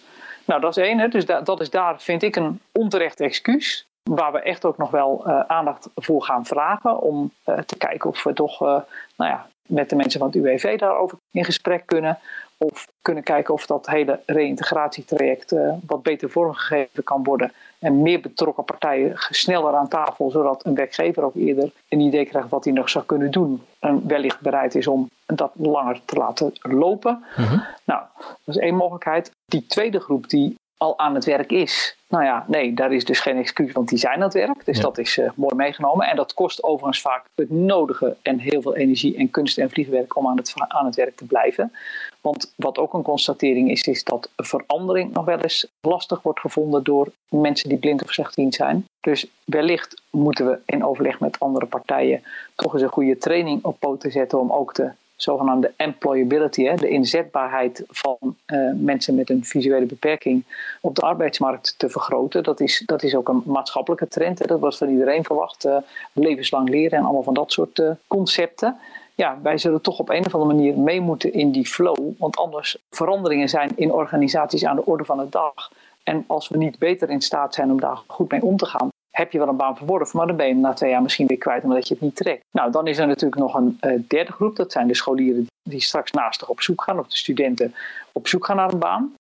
Nou, 0.44 0.60
dat 0.60 0.76
is 0.76 0.82
één. 0.82 0.98
Hè. 0.98 1.08
Dus 1.08 1.26
da 1.26 1.40
dat 1.40 1.60
is 1.60 1.70
daar, 1.70 2.00
vind 2.00 2.22
ik, 2.22 2.36
een 2.36 2.60
onterecht 2.72 3.20
excuus. 3.20 3.86
Waar 4.08 4.32
we 4.32 4.38
echt 4.38 4.64
ook 4.64 4.76
nog 4.76 4.90
wel 4.90 5.24
uh, 5.26 5.40
aandacht 5.40 5.88
voor 5.94 6.22
gaan 6.22 6.44
vragen. 6.46 7.00
Om 7.00 7.32
uh, 7.46 7.58
te 7.58 7.76
kijken 7.76 8.10
of 8.10 8.22
we 8.22 8.32
toch 8.32 8.62
uh, 8.62 8.68
nou 9.16 9.30
ja, 9.30 9.46
met 9.62 9.90
de 9.90 9.96
mensen 9.96 10.18
van 10.18 10.28
het 10.28 10.36
UWV 10.36 10.78
daarover 10.78 11.18
in 11.30 11.44
gesprek 11.44 11.86
kunnen. 11.86 12.18
Of 12.56 12.88
kunnen 13.02 13.22
kijken 13.22 13.54
of 13.54 13.66
dat 13.66 13.86
hele 13.86 14.20
reïntegratietraject 14.26 15.54
wat 15.86 16.02
beter 16.02 16.30
vormgegeven 16.30 17.04
kan 17.04 17.24
worden. 17.24 17.52
En 17.78 18.02
meer 18.02 18.20
betrokken 18.20 18.64
partijen 18.64 19.12
sneller 19.16 19.74
aan 19.74 19.88
tafel. 19.88 20.30
Zodat 20.30 20.64
een 20.64 20.74
werkgever 20.74 21.22
ook 21.22 21.34
eerder 21.34 21.72
een 21.88 22.00
idee 22.00 22.24
krijgt 22.24 22.48
wat 22.48 22.64
hij 22.64 22.72
nog 22.72 22.90
zou 22.90 23.04
kunnen 23.04 23.30
doen. 23.30 23.62
En 23.78 24.06
wellicht 24.06 24.40
bereid 24.40 24.74
is 24.74 24.86
om 24.86 25.10
dat 25.26 25.52
langer 25.54 26.00
te 26.04 26.16
laten 26.16 26.52
lopen. 26.60 27.24
Mm 27.36 27.44
-hmm. 27.44 27.64
Nou, 27.84 28.02
dat 28.16 28.54
is 28.54 28.56
één 28.56 28.74
mogelijkheid. 28.74 29.30
Die 29.44 29.66
tweede 29.66 30.00
groep 30.00 30.28
die 30.28 30.56
al 30.78 30.98
aan 30.98 31.14
het 31.14 31.24
werk 31.24 31.52
is. 31.52 31.96
Nou 32.08 32.24
ja, 32.24 32.44
nee, 32.48 32.74
daar 32.74 32.92
is 32.92 33.04
dus 33.04 33.20
geen 33.20 33.36
excuus, 33.36 33.72
want 33.72 33.88
die 33.88 33.98
zijn 33.98 34.14
aan 34.14 34.22
het 34.22 34.32
werk. 34.32 34.64
Dus 34.64 34.80
dat 34.80 34.98
is 34.98 35.16
uh, 35.16 35.30
mooi 35.34 35.54
meegenomen. 35.54 36.06
En 36.06 36.16
dat 36.16 36.34
kost 36.34 36.62
overigens 36.62 37.00
vaak 37.00 37.24
het 37.34 37.50
nodige 37.50 38.16
en 38.22 38.38
heel 38.38 38.62
veel 38.62 38.76
energie 38.76 39.16
en 39.16 39.30
kunst 39.30 39.58
en 39.58 39.70
vliegwerk 39.70 40.16
om 40.16 40.26
aan 40.26 40.36
het, 40.36 40.52
aan 40.56 40.86
het 40.86 40.94
werk 40.94 41.16
te 41.16 41.24
blijven. 41.24 41.72
Want 42.20 42.52
wat 42.56 42.78
ook 42.78 42.94
een 42.94 43.02
constatering 43.02 43.70
is, 43.70 43.82
is 43.82 44.04
dat 44.04 44.30
verandering 44.36 45.12
nog 45.12 45.24
wel 45.24 45.38
eens 45.38 45.66
lastig 45.80 46.22
wordt 46.22 46.40
gevonden 46.40 46.84
door 46.84 47.12
mensen 47.28 47.68
die 47.68 47.78
blind 47.78 48.02
of 48.02 48.12
slechtziend 48.12 48.54
zijn. 48.54 48.86
Dus 49.00 49.26
wellicht 49.44 50.02
moeten 50.10 50.46
we 50.46 50.58
in 50.66 50.84
overleg 50.84 51.20
met 51.20 51.40
andere 51.40 51.66
partijen 51.66 52.22
toch 52.54 52.72
eens 52.72 52.82
een 52.82 52.88
goede 52.88 53.18
training 53.18 53.64
op 53.64 53.76
poten 53.78 54.10
zetten 54.10 54.40
om 54.40 54.52
ook 54.52 54.74
de 54.74 54.90
zogenaamde 55.22 55.72
employability, 55.76 56.64
hè, 56.64 56.74
de 56.74 56.88
inzetbaarheid 56.88 57.84
van 57.88 58.16
uh, 58.20 58.70
mensen 58.76 59.14
met 59.14 59.30
een 59.30 59.44
visuele 59.44 59.86
beperking 59.86 60.44
op 60.80 60.94
de 60.94 61.00
arbeidsmarkt 61.00 61.74
te 61.76 61.88
vergroten. 61.88 62.42
Dat 62.42 62.60
is, 62.60 62.82
dat 62.86 63.02
is 63.02 63.14
ook 63.14 63.28
een 63.28 63.42
maatschappelijke 63.44 64.08
trend. 64.08 64.38
Hè. 64.38 64.46
Dat 64.46 64.60
wordt 64.60 64.76
van 64.76 64.88
iedereen 64.88 65.24
verwacht. 65.24 65.66
Uh, 65.66 65.76
levenslang 66.12 66.68
leren 66.68 66.98
en 66.98 67.04
allemaal 67.04 67.22
van 67.22 67.34
dat 67.34 67.52
soort 67.52 67.78
uh, 67.78 67.90
concepten. 68.06 68.76
Ja, 69.14 69.38
wij 69.42 69.58
zullen 69.58 69.80
toch 69.80 69.98
op 69.98 70.08
een 70.08 70.26
of 70.26 70.34
andere 70.34 70.54
manier 70.54 70.78
mee 70.78 71.00
moeten 71.00 71.32
in 71.32 71.50
die 71.50 71.66
flow. 71.66 71.96
Want 72.18 72.36
anders 72.36 72.78
veranderingen 72.90 73.48
zijn 73.48 73.70
in 73.76 73.92
organisaties 73.92 74.64
aan 74.64 74.76
de 74.76 74.86
orde 74.86 75.04
van 75.04 75.18
de 75.18 75.28
dag. 75.28 75.70
En 76.02 76.24
als 76.26 76.48
we 76.48 76.56
niet 76.56 76.78
beter 76.78 77.10
in 77.10 77.20
staat 77.20 77.54
zijn 77.54 77.70
om 77.70 77.80
daar 77.80 77.98
goed 78.06 78.30
mee 78.30 78.42
om 78.42 78.56
te 78.56 78.66
gaan, 78.66 78.88
heb 79.18 79.32
je 79.32 79.38
wel 79.38 79.48
een 79.48 79.56
baan 79.56 79.76
verworven, 79.76 80.18
maar 80.18 80.26
dan 80.26 80.36
ben 80.36 80.48
je 80.48 80.54
na 80.54 80.72
twee 80.72 80.90
jaar 80.90 81.02
misschien 81.02 81.26
weer 81.26 81.38
kwijt 81.38 81.62
omdat 81.62 81.88
je 81.88 81.94
het 81.94 82.02
niet 82.02 82.16
trekt. 82.16 82.44
Nou, 82.50 82.70
dan 82.70 82.86
is 82.86 82.98
er 82.98 83.06
natuurlijk 83.06 83.40
nog 83.40 83.54
een 83.54 83.78
uh, 83.80 84.02
derde 84.08 84.32
groep. 84.32 84.56
Dat 84.56 84.72
zijn 84.72 84.86
de 84.86 84.94
scholieren 84.94 85.46
die 85.62 85.80
straks 85.80 86.10
naastig 86.10 86.48
op 86.48 86.60
zoek 86.60 86.82
gaan, 86.82 86.98
of 86.98 87.08
de 87.08 87.16
studenten 87.16 87.74
op 88.12 88.28
zoek 88.28 88.44
gaan 88.44 88.56
naar 88.56 88.72
een 88.72 88.78
baan. 88.78 89.14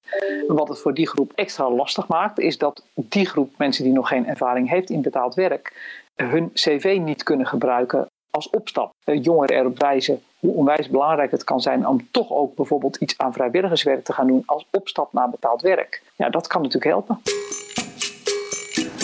Wat 0.46 0.68
het 0.68 0.78
voor 0.78 0.94
die 0.94 1.08
groep 1.08 1.32
extra 1.34 1.70
lastig 1.70 2.08
maakt, 2.08 2.38
is 2.38 2.58
dat 2.58 2.84
die 2.94 3.26
groep 3.26 3.54
mensen 3.56 3.84
die 3.84 3.92
nog 3.92 4.08
geen 4.08 4.26
ervaring 4.26 4.68
heeft 4.68 4.90
in 4.90 5.02
betaald 5.02 5.34
werk, 5.34 5.72
hun 6.14 6.50
cv 6.52 6.98
niet 7.00 7.22
kunnen 7.22 7.46
gebruiken 7.46 8.06
als 8.30 8.50
opstap. 8.50 8.90
Uh, 9.04 9.22
jongeren 9.22 9.56
erop 9.56 9.78
wijzen 9.78 10.22
hoe 10.38 10.54
onwijs 10.54 10.88
belangrijk 10.88 11.30
het 11.30 11.44
kan 11.44 11.60
zijn 11.60 11.86
om 11.86 12.08
toch 12.10 12.32
ook 12.32 12.54
bijvoorbeeld 12.54 12.96
iets 12.96 13.18
aan 13.18 13.32
vrijwilligerswerk 13.32 14.04
te 14.04 14.12
gaan 14.12 14.26
doen 14.26 14.42
als 14.46 14.66
opstap 14.70 15.12
naar 15.12 15.30
betaald 15.30 15.62
werk. 15.62 16.02
Ja, 16.16 16.28
dat 16.30 16.46
kan 16.46 16.62
natuurlijk 16.62 16.92
helpen 16.92 17.20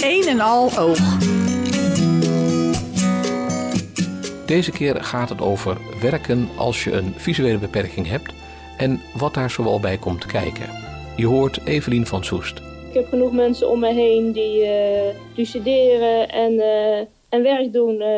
een 0.05 0.27
en 0.29 0.41
al 0.41 0.79
oog. 0.79 1.19
Deze 4.47 4.71
keer 4.71 5.05
gaat 5.05 5.29
het 5.29 5.41
over 5.41 5.77
werken 6.01 6.49
als 6.57 6.85
je 6.85 6.93
een 6.93 7.15
visuele 7.17 7.59
beperking 7.59 8.09
hebt 8.09 8.33
en 8.79 9.01
wat 9.17 9.35
daar 9.35 9.51
zoal 9.51 9.81
bij 9.81 9.99
komt 9.99 10.27
kijken. 10.27 10.71
Je 11.17 11.27
hoort 11.27 11.67
Evelien 11.67 12.07
van 12.07 12.25
Soest. 12.25 12.59
Ik 12.89 12.95
heb 12.95 13.09
genoeg 13.09 13.33
mensen 13.33 13.71
om 13.71 13.79
me 13.79 13.93
heen 13.93 14.33
die, 14.33 14.65
uh, 14.65 14.71
die 15.35 15.45
studeren 15.45 16.29
en, 16.29 16.53
uh, 16.53 16.99
en 17.29 17.43
werk 17.43 17.73
doen 17.73 17.95
uh, 17.95 18.09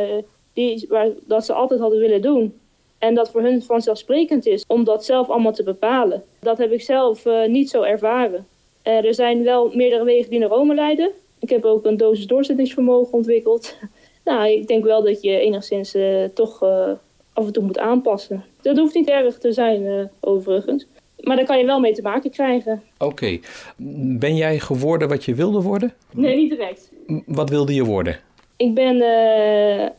die, 0.52 0.86
waar, 0.88 1.08
dat 1.26 1.44
ze 1.44 1.52
altijd 1.52 1.80
hadden 1.80 1.98
willen 1.98 2.22
doen. 2.22 2.58
En 2.98 3.14
dat 3.14 3.30
voor 3.30 3.42
hun 3.42 3.62
vanzelfsprekend 3.62 4.46
is 4.46 4.64
om 4.66 4.84
dat 4.84 5.04
zelf 5.04 5.28
allemaal 5.28 5.52
te 5.52 5.62
bepalen. 5.62 6.22
Dat 6.40 6.58
heb 6.58 6.72
ik 6.72 6.82
zelf 6.82 7.24
niet 7.46 7.70
zo 7.70 7.82
ervaren. 7.82 8.46
er 8.82 9.14
zijn 9.14 9.42
wel 9.42 9.70
meerdere 9.74 10.04
wegen 10.04 10.30
die 10.30 10.38
naar 10.38 10.48
Rome 10.48 10.74
leiden. 10.74 11.12
Ik 11.46 11.52
heb 11.52 11.64
ook 11.64 11.84
een 11.84 11.96
dosis 11.96 12.26
doorzettingsvermogen 12.26 13.12
ontwikkeld. 13.12 13.76
nou, 14.24 14.48
ik 14.48 14.66
denk 14.66 14.84
wel 14.84 15.02
dat 15.02 15.22
je 15.22 15.38
enigszins 15.38 15.94
uh, 15.94 16.24
toch 16.24 16.62
uh, 16.62 16.90
af 17.32 17.46
en 17.46 17.52
toe 17.52 17.62
moet 17.62 17.78
aanpassen. 17.78 18.44
Dat 18.62 18.76
hoeft 18.76 18.94
niet 18.94 19.08
erg 19.08 19.38
te 19.38 19.52
zijn, 19.52 19.82
uh, 19.82 20.04
overigens. 20.20 20.86
Maar 21.20 21.36
daar 21.36 21.44
kan 21.44 21.58
je 21.58 21.64
wel 21.64 21.80
mee 21.80 21.92
te 21.92 22.02
maken 22.02 22.30
krijgen. 22.30 22.82
Oké. 22.98 23.04
Okay. 23.04 23.40
Ben 24.18 24.36
jij 24.36 24.58
geworden 24.58 25.08
wat 25.08 25.24
je 25.24 25.34
wilde 25.34 25.62
worden? 25.62 25.94
Nee, 26.12 26.36
niet 26.36 26.50
direct. 26.50 26.92
Wat 27.26 27.50
wilde 27.50 27.74
je 27.74 27.84
worden? 27.84 28.20
Ik 28.56 28.74
ben 28.74 28.96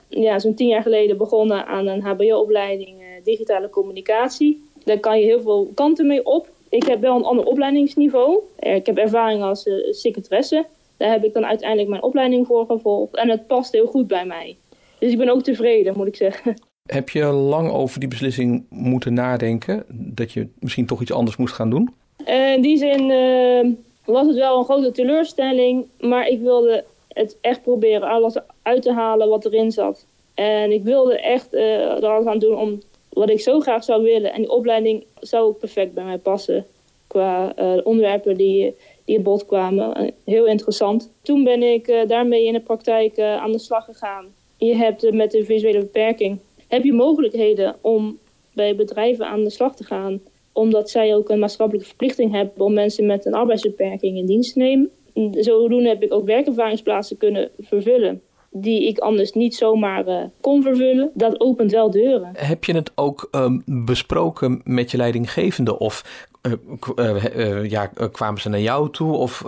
ja, 0.08 0.40
zo'n 0.40 0.56
tien 0.56 0.68
jaar 0.68 0.82
geleden 0.82 1.18
begonnen 1.18 1.66
aan 1.66 1.88
een 1.88 2.02
HBO-opleiding 2.02 2.96
digitale 3.24 3.70
communicatie. 3.70 4.64
Daar 4.84 5.00
kan 5.00 5.20
je 5.20 5.26
heel 5.26 5.42
veel 5.42 5.72
kanten 5.74 6.08
mee 6.08 6.26
op. 6.26 6.50
Ik 6.70 6.84
heb 6.84 7.02
wel 7.02 7.16
een 7.16 7.24
ander 7.24 7.46
opleidingsniveau. 7.46 8.40
Ik 8.60 8.86
heb 8.86 8.98
ervaring 8.98 9.44
als 9.44 9.70
secretaresse. 9.90 10.66
Daar 10.98 11.12
heb 11.12 11.24
ik 11.24 11.34
dan 11.34 11.46
uiteindelijk 11.46 11.90
mijn 11.90 12.04
opleiding 12.04 12.48
voor 12.48 12.66
gevolgd. 12.66 13.16
En 13.16 13.30
het 13.30 13.48
past 13.48 13.72
heel 13.72 13.88
goed 13.88 14.08
bij 14.08 14.26
mij. 14.26 14.58
Dus 15.00 15.12
ik 15.12 15.18
ben 15.18 15.30
ook 15.30 15.44
tevreden, 15.44 15.94
moet 15.98 16.08
ik 16.08 16.16
zeggen. 16.16 16.54
Heb 16.88 17.10
je 17.10 17.26
lang 17.26 17.72
over 17.72 18.00
die 18.00 18.10
beslissing 18.10 18.66
moeten 18.70 19.14
nadenken? 19.14 19.84
Dat 19.90 20.32
je 20.32 20.48
misschien 20.60 20.86
toch 20.86 21.02
iets 21.02 21.12
anders 21.12 21.38
moest 21.38 21.54
gaan 21.54 21.70
doen? 21.70 21.94
Uh, 22.28 22.54
in 22.54 22.62
die 22.62 22.78
zin 22.78 23.10
uh, 23.10 23.72
was 24.06 24.28
het 24.28 24.36
wel 24.36 24.58
een 24.58 24.66
grote 24.66 24.92
teleurstelling. 24.92 25.86
Maar 26.00 26.28
ik 26.28 26.42
wilde 26.42 26.84
het 27.08 27.38
echt 27.42 27.62
proberen 27.62 28.08
alles 28.08 28.36
uit 28.62 28.82
te 28.82 28.94
halen 28.94 29.30
wat 29.30 29.46
erin 29.46 29.72
zat. 29.72 30.06
En 30.34 30.72
ik 30.72 30.84
wilde 30.84 31.20
echt 31.20 31.54
uh, 31.54 32.04
er 32.04 32.06
alles 32.06 32.26
aan 32.26 32.40
doen 32.40 32.58
om 32.58 32.82
wat 33.10 33.30
ik 33.30 33.42
zo 33.42 33.60
graag 33.60 33.84
zou 33.84 34.04
willen. 34.04 34.34
En 34.34 34.42
die 34.42 34.52
opleiding 34.52 35.06
zou 35.20 35.44
ook 35.44 35.60
perfect 35.60 35.94
bij 35.94 36.04
mij 36.04 36.18
passen. 36.18 36.66
Qua 37.08 37.54
onderwerpen 37.84 38.36
die 38.36 38.76
die 39.08 39.20
bod 39.20 39.46
kwamen. 39.46 40.14
Heel 40.26 40.46
interessant. 40.46 41.12
Toen 41.22 41.44
ben 41.44 41.64
ik 41.64 41.88
uh, 41.88 42.08
daarmee 42.08 42.46
in 42.46 42.54
de 42.54 42.60
praktijk 42.60 43.18
uh, 43.18 43.36
aan 43.36 43.52
de 43.52 43.60
slag 43.60 43.86
gegaan. 43.86 44.26
Je 44.58 44.76
hebt 44.76 45.12
met 45.12 45.32
de 45.32 45.46
visuele 45.46 45.80
beperking 45.80 46.40
heb 46.68 46.84
je 46.84 46.94
mogelijkheden 46.94 47.76
om 47.82 48.18
bij 48.54 48.76
bedrijven 48.76 49.28
aan 49.28 49.44
de 49.44 49.50
slag 49.50 49.76
te 49.76 49.84
gaan. 49.84 50.20
Omdat 50.52 50.90
zij 50.90 51.16
ook 51.16 51.30
een 51.30 51.40
maatschappelijke 51.40 51.88
verplichting 51.88 52.32
hebben 52.32 52.66
om 52.66 52.74
mensen 52.74 53.06
met 53.06 53.26
een 53.26 53.34
arbeidsbeperking 53.34 54.18
in 54.18 54.26
dienst 54.26 54.54
te 54.54 54.60
nemen. 54.60 54.90
Zodoende 55.32 55.90
heb 55.90 56.04
ik 56.04 56.14
ook 56.14 56.26
werkervaringsplaatsen 56.26 57.18
kunnen 57.18 57.50
vervullen 57.60 58.22
die 58.52 58.88
ik 58.88 58.98
anders 58.98 59.32
niet 59.32 59.56
zomaar 59.56 60.30
kon 60.42 60.62
vervullen. 60.62 61.12
Dat 61.14 61.40
opent 61.40 61.72
wel 61.72 61.92
deuren. 61.92 62.32
Heb 62.34 62.64
je 62.64 62.74
het 62.74 62.92
ook 62.96 63.28
um, 63.32 63.64
besproken 63.66 64.62
met 64.64 64.92
je 64.92 64.98
leidinggevende? 64.98 65.80
Of 65.80 66.28
uh, 66.42 67.36
uh, 67.36 67.70
ja, 67.70 67.92
kwamen 68.12 68.42
ze 68.42 68.50
naar 68.50 68.60
jou 68.60 68.92
toe? 68.92 69.14
Of 69.14 69.44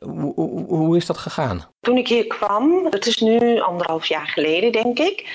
hoe, 0.00 0.64
hoe 0.68 0.96
is 0.96 1.06
dat 1.06 1.18
gegaan? 1.18 1.64
Toen 1.80 1.96
ik 1.96 2.08
hier 2.08 2.26
kwam, 2.26 2.90
dat 2.90 3.06
is 3.06 3.20
nu 3.20 3.60
anderhalf 3.60 4.06
jaar 4.06 4.26
geleden 4.26 4.72
denk 4.72 4.98
ik 4.98 5.26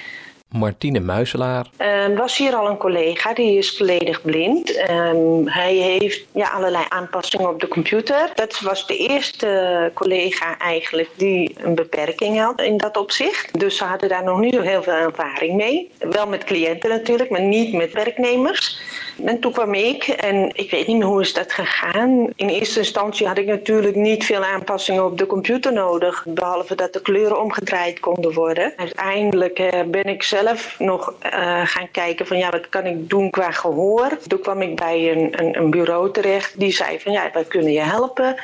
Martine 0.51 0.99
Muiselaar. 0.99 1.65
Uh, 1.81 2.17
was 2.17 2.37
hier 2.37 2.55
al 2.55 2.69
een 2.69 2.77
collega, 2.77 3.33
die 3.33 3.57
is 3.57 3.77
volledig 3.77 4.21
blind. 4.21 4.69
Uh, 4.69 5.11
hij 5.45 5.75
heeft 5.75 6.25
ja, 6.31 6.49
allerlei 6.49 6.85
aanpassingen 6.89 7.49
op 7.49 7.59
de 7.59 7.67
computer. 7.67 8.31
Dat 8.35 8.59
was 8.59 8.87
de 8.87 8.97
eerste 8.97 9.91
collega 9.93 10.57
eigenlijk 10.57 11.09
die 11.15 11.55
een 11.57 11.75
beperking 11.75 12.39
had 12.39 12.61
in 12.61 12.77
dat 12.77 12.97
opzicht. 12.97 13.59
Dus 13.59 13.77
ze 13.77 13.83
hadden 13.83 14.09
daar 14.09 14.23
nog 14.23 14.39
niet 14.39 14.53
zo 14.53 14.61
heel 14.61 14.83
veel 14.83 14.93
ervaring 14.93 15.55
mee. 15.55 15.91
Wel 15.99 16.27
met 16.27 16.43
cliënten 16.43 16.89
natuurlijk, 16.89 17.29
maar 17.29 17.41
niet 17.41 17.73
met 17.73 17.93
werknemers. 17.93 18.79
En 19.25 19.39
toen 19.39 19.51
kwam 19.51 19.73
ik 19.73 20.07
en 20.07 20.51
ik 20.53 20.71
weet 20.71 20.87
niet 20.87 21.03
hoe 21.03 21.21
is 21.21 21.33
dat 21.33 21.53
gegaan. 21.53 22.27
In 22.35 22.49
eerste 22.49 22.79
instantie 22.79 23.27
had 23.27 23.37
ik 23.37 23.45
natuurlijk 23.45 23.95
niet 23.95 24.25
veel 24.25 24.43
aanpassingen 24.43 25.05
op 25.05 25.17
de 25.17 25.25
computer 25.25 25.73
nodig. 25.73 26.25
Behalve 26.27 26.75
dat 26.75 26.93
de 26.93 27.01
kleuren 27.01 27.41
omgedraaid 27.41 27.99
konden 27.99 28.33
worden. 28.33 28.73
Uiteindelijk 28.75 29.59
uh, 29.59 29.81
ben 29.87 30.03
ik 30.03 30.23
zelf 30.23 30.75
nog 30.79 31.13
uh, 31.25 31.61
gaan 31.65 31.91
kijken 31.91 32.27
van 32.27 32.37
ja, 32.37 32.49
wat 32.49 32.69
kan 32.69 32.85
ik 32.85 33.09
doen 33.09 33.29
qua 33.29 33.51
gehoor. 33.51 34.17
Toen 34.27 34.39
kwam 34.39 34.61
ik 34.61 34.75
bij 34.75 35.11
een, 35.11 35.43
een, 35.43 35.57
een 35.57 35.69
bureau 35.69 36.11
terecht 36.11 36.59
die 36.59 36.71
zei 36.71 36.99
van 36.99 37.11
ja, 37.11 37.29
wij 37.33 37.43
kunnen 37.43 37.71
je 37.71 37.81
helpen. 37.81 38.35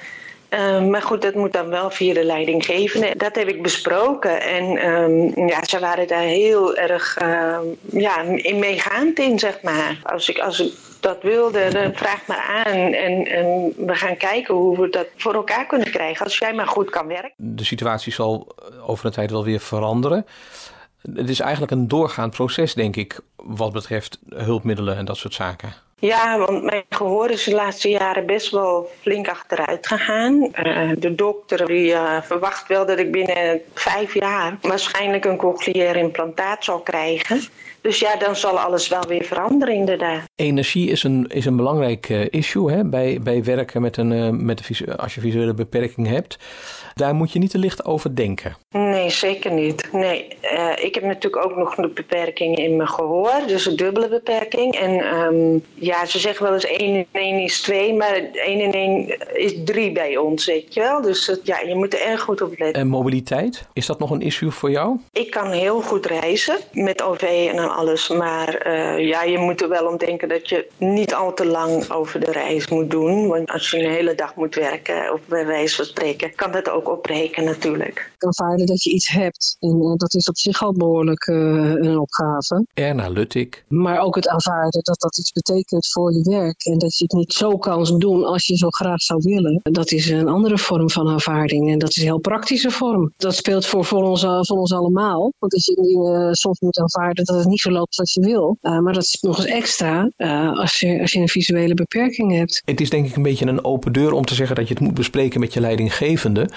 Uh, 0.50 0.84
maar 0.84 1.02
goed, 1.02 1.22
dat 1.22 1.34
moet 1.36 1.54
dan 1.54 1.70
wel 1.70 1.90
via 1.90 2.14
de 2.14 2.24
leidinggevende. 2.24 3.14
Dat 3.18 3.36
heb 3.36 3.48
ik 3.48 3.62
besproken. 3.62 4.42
En 4.42 4.88
um, 4.88 5.48
ja, 5.48 5.64
ze 5.64 5.80
waren 5.80 6.08
daar 6.08 6.22
heel 6.22 6.76
erg 6.76 7.18
uh, 7.22 7.58
ja, 7.92 8.22
in 8.22 8.60
meegaand 8.60 9.20
in, 9.20 9.40
zeg 9.40 9.62
maar. 9.62 10.00
Als 10.04 10.30
ik, 10.30 10.40
als 10.40 10.60
ik 10.60 10.74
dat 11.00 11.22
wilde, 11.22 11.70
dan 11.72 11.94
vraag 11.94 12.28
maar 12.28 12.64
aan. 12.66 12.94
En, 12.94 13.28
en 13.28 13.74
we 13.78 13.96
gaan 13.96 14.18
kijken 14.18 14.56
hoe 14.56 14.82
we 14.82 14.90
dat 14.90 15.08
voor 15.16 15.34
elkaar 15.34 15.66
kunnen 15.66 15.92
krijgen. 15.92 16.26
Als 16.26 16.38
jij 16.38 16.54
maar 16.54 16.68
goed 16.68 16.90
kan 16.90 17.08
werken. 17.08 17.34
De 17.36 17.66
situatie 17.66 18.14
zal 18.14 18.56
over 18.86 19.06
een 19.06 19.12
tijd 19.12 19.32
wel 19.32 19.44
weer 19.44 19.60
veranderen. 19.60 20.26
Het 21.14 21.30
is 21.30 21.40
eigenlijk 21.40 21.72
een 21.72 21.88
doorgaand 21.88 22.32
proces, 22.32 22.74
denk 22.74 22.96
ik, 22.96 23.20
wat 23.36 23.72
betreft 23.72 24.20
hulpmiddelen 24.30 24.98
en 24.98 25.06
dat 25.06 25.18
soort 25.18 25.34
zaken. 25.34 25.74
Ja, 26.00 26.38
want 26.38 26.64
mijn 26.64 26.84
gehoor 26.90 27.30
is 27.30 27.44
de 27.44 27.54
laatste 27.54 27.90
jaren 27.90 28.26
best 28.26 28.52
wel 28.52 28.90
flink 29.02 29.28
achteruit 29.28 29.88
gegaan. 29.88 30.34
Uh, 30.34 30.92
de 30.98 31.16
dokter 31.16 31.66
die, 31.66 31.92
uh, 31.92 32.22
verwacht 32.22 32.68
wel 32.68 32.86
dat 32.86 33.00
ik 33.00 33.12
binnen 33.12 33.62
vijf 33.74 34.14
jaar 34.14 34.58
waarschijnlijk 34.62 35.26
een 35.26 35.38
cochleair 35.38 35.96
implantaat 35.96 36.64
zal 36.64 36.80
krijgen. 36.80 37.42
Dus 37.82 38.00
ja, 38.00 38.16
dan 38.16 38.36
zal 38.36 38.60
alles 38.60 38.88
wel 38.88 39.04
weer 39.08 39.24
veranderen 39.24 39.76
inderdaad. 39.76 40.22
Energie 40.36 40.90
is 40.90 41.04
een, 41.04 41.26
is 41.28 41.46
een 41.46 41.56
belangrijk 41.56 42.10
uh, 42.10 42.26
issue 42.30 42.72
hè? 42.72 42.84
Bij, 42.86 43.20
bij 43.22 43.44
werken 43.44 43.82
met 43.82 43.98
een, 43.98 44.46
met 44.46 44.70
een, 44.70 44.98
als 44.98 45.16
je 45.16 45.22
visuele 45.22 45.54
beperking 45.54 46.08
hebt. 46.08 46.38
Daar 46.98 47.16
moet 47.16 47.32
je 47.32 47.40
niet 47.40 47.52
te 47.52 47.58
licht 47.58 47.86
over 47.86 48.16
denken. 48.16 48.56
Nee, 48.72 49.10
zeker 49.10 49.52
niet. 49.52 49.90
Nee, 49.92 50.28
uh, 50.54 50.72
ik 50.76 50.96
heb 50.96 51.04
natuurlijk 51.04 51.46
ook 51.46 51.56
nog 51.56 51.78
een 51.78 51.94
beperking 51.94 52.58
in 52.58 52.76
mijn 52.76 52.90
gehoor, 52.90 53.42
dus 53.48 53.66
een 53.66 53.76
dubbele 53.76 54.10
beperking. 54.10 54.76
En 54.76 55.16
um, 55.16 55.64
ja, 55.74 56.06
ze 56.06 56.20
zeggen 56.20 56.46
wel 56.46 56.54
eens 56.54 56.66
1 56.66 56.80
in 56.80 57.06
1 57.12 57.40
is 57.40 57.62
2, 57.62 57.94
maar 57.94 58.14
1 58.14 58.60
in 58.60 58.72
1 58.72 59.36
is 59.38 59.54
3 59.66 59.92
bij 59.92 60.18
ons, 60.18 60.46
weet 60.46 60.74
je 60.74 60.80
wel. 60.80 61.02
Dus 61.02 61.40
ja, 61.44 61.60
je 61.60 61.76
moet 61.76 61.94
er 61.94 62.02
erg 62.02 62.22
goed 62.22 62.42
op 62.42 62.50
letten. 62.50 62.82
En 62.82 62.88
mobiliteit, 62.88 63.68
is 63.74 63.86
dat 63.86 64.00
nog 64.00 64.10
een 64.10 64.22
issue 64.22 64.52
voor 64.52 64.72
jou? 64.72 65.00
Ik 65.12 65.32
kan 65.32 65.52
heel 65.52 65.82
goed 65.82 66.06
reizen 66.06 66.58
met 66.72 67.02
OV 67.02 67.50
en 67.52 67.76
alles, 67.76 68.08
maar 68.10 68.68
uh, 68.68 69.08
ja, 69.08 69.24
je 69.24 69.38
moet 69.38 69.62
er 69.62 69.70
wel 69.70 69.88
om 69.88 69.98
denken 69.98 70.30
dat 70.30 70.50
je 70.50 70.68
niet 70.78 71.14
al 71.14 71.34
te 71.34 71.46
lang 71.46 71.92
over 71.92 72.20
de 72.20 72.32
reis 72.32 72.68
moet 72.68 72.92
doen. 72.92 73.28
Want 73.28 73.52
als 73.52 73.72
je 73.72 73.78
een 73.80 73.92
hele 73.92 74.16
dag 74.16 74.36
moet 74.36 74.56
werken, 74.56 75.14
of 75.14 75.20
bij 75.26 75.46
wijze 75.46 75.76
van 75.76 75.86
spreken, 75.86 76.36
kan 76.36 76.52
dat 76.52 76.70
ook 76.70 76.87
opbreken 76.90 77.44
natuurlijk. 77.44 78.12
Aanvaarden 78.18 78.66
dat 78.66 78.84
je 78.84 78.92
iets 78.92 79.08
hebt 79.08 79.56
en 79.60 79.78
uh, 79.82 79.94
dat 79.96 80.14
is 80.14 80.28
op 80.28 80.38
zich 80.38 80.64
al 80.64 80.74
behoorlijk 80.74 81.28
uh, 81.28 81.38
een 81.74 82.00
opgave. 82.00 82.66
Erna 82.74 83.10
Luttik. 83.10 83.66
Maar 83.68 84.00
ook 84.00 84.16
het 84.16 84.28
aanvaarden 84.28 84.84
dat 84.84 85.00
dat 85.00 85.18
iets 85.18 85.32
betekent 85.32 85.88
voor 85.88 86.14
je 86.14 86.22
werk 86.22 86.66
en 86.66 86.78
dat 86.78 86.98
je 86.98 87.04
het 87.04 87.14
niet 87.14 87.34
zo 87.34 87.58
kan 87.58 88.00
doen 88.00 88.26
als 88.26 88.46
je 88.46 88.58
zo 88.58 88.70
graag 88.70 89.02
zou 89.02 89.20
willen. 89.24 89.60
Dat 89.64 89.92
is 89.92 90.10
een 90.10 90.28
andere 90.28 90.58
vorm 90.58 90.90
van 90.90 91.08
aanvaarding 91.08 91.72
en 91.72 91.80
dat 91.80 91.90
is 91.90 91.96
een 91.96 92.04
heel 92.04 92.20
praktische 92.20 92.72
vorm. 92.72 93.14
Dat 93.18 93.36
speelt 93.36 93.66
voor, 93.66 93.86
voor, 93.86 94.04
ons, 94.04 94.22
voor 94.22 94.58
ons 94.58 94.74
allemaal. 94.74 95.34
Want 95.40 95.54
als 95.54 95.66
je 95.66 95.76
dingen 95.76 96.36
soms 96.36 96.60
moet 96.60 96.80
aanvaarden 96.80 97.26
dat 97.26 97.38
het 97.38 97.48
niet 97.48 97.60
zo 97.60 97.72
loopt 97.72 97.96
zoals 97.96 98.14
je 98.14 98.22
wil. 98.22 98.58
Uh, 98.62 98.80
maar 98.80 98.94
dat 98.94 99.04
is 99.04 99.18
nog 99.22 99.38
eens 99.38 99.46
extra 99.46 100.12
als, 100.54 100.80
je, 100.80 101.02
als 101.02 101.12
je 101.12 101.20
een 101.20 101.28
visuele 101.28 101.74
beperking 101.74 102.38
hebt. 102.38 102.62
Het 102.66 102.82
is 102.82 102.90
denk 102.90 103.08
ik 103.08 103.16
een 103.16 103.24
beetje 103.24 103.46
een 103.46 103.64
open 103.64 103.94
deur 103.94 104.12
om 104.12 104.26
te 104.26 104.36
zeggen 104.36 104.56
dat 104.56 104.68
je 104.68 104.74
het 104.74 104.84
moet 104.84 104.94
bespreken 104.94 105.40
met 105.40 105.54
je 105.54 105.60
leidinggevende. 105.60 106.50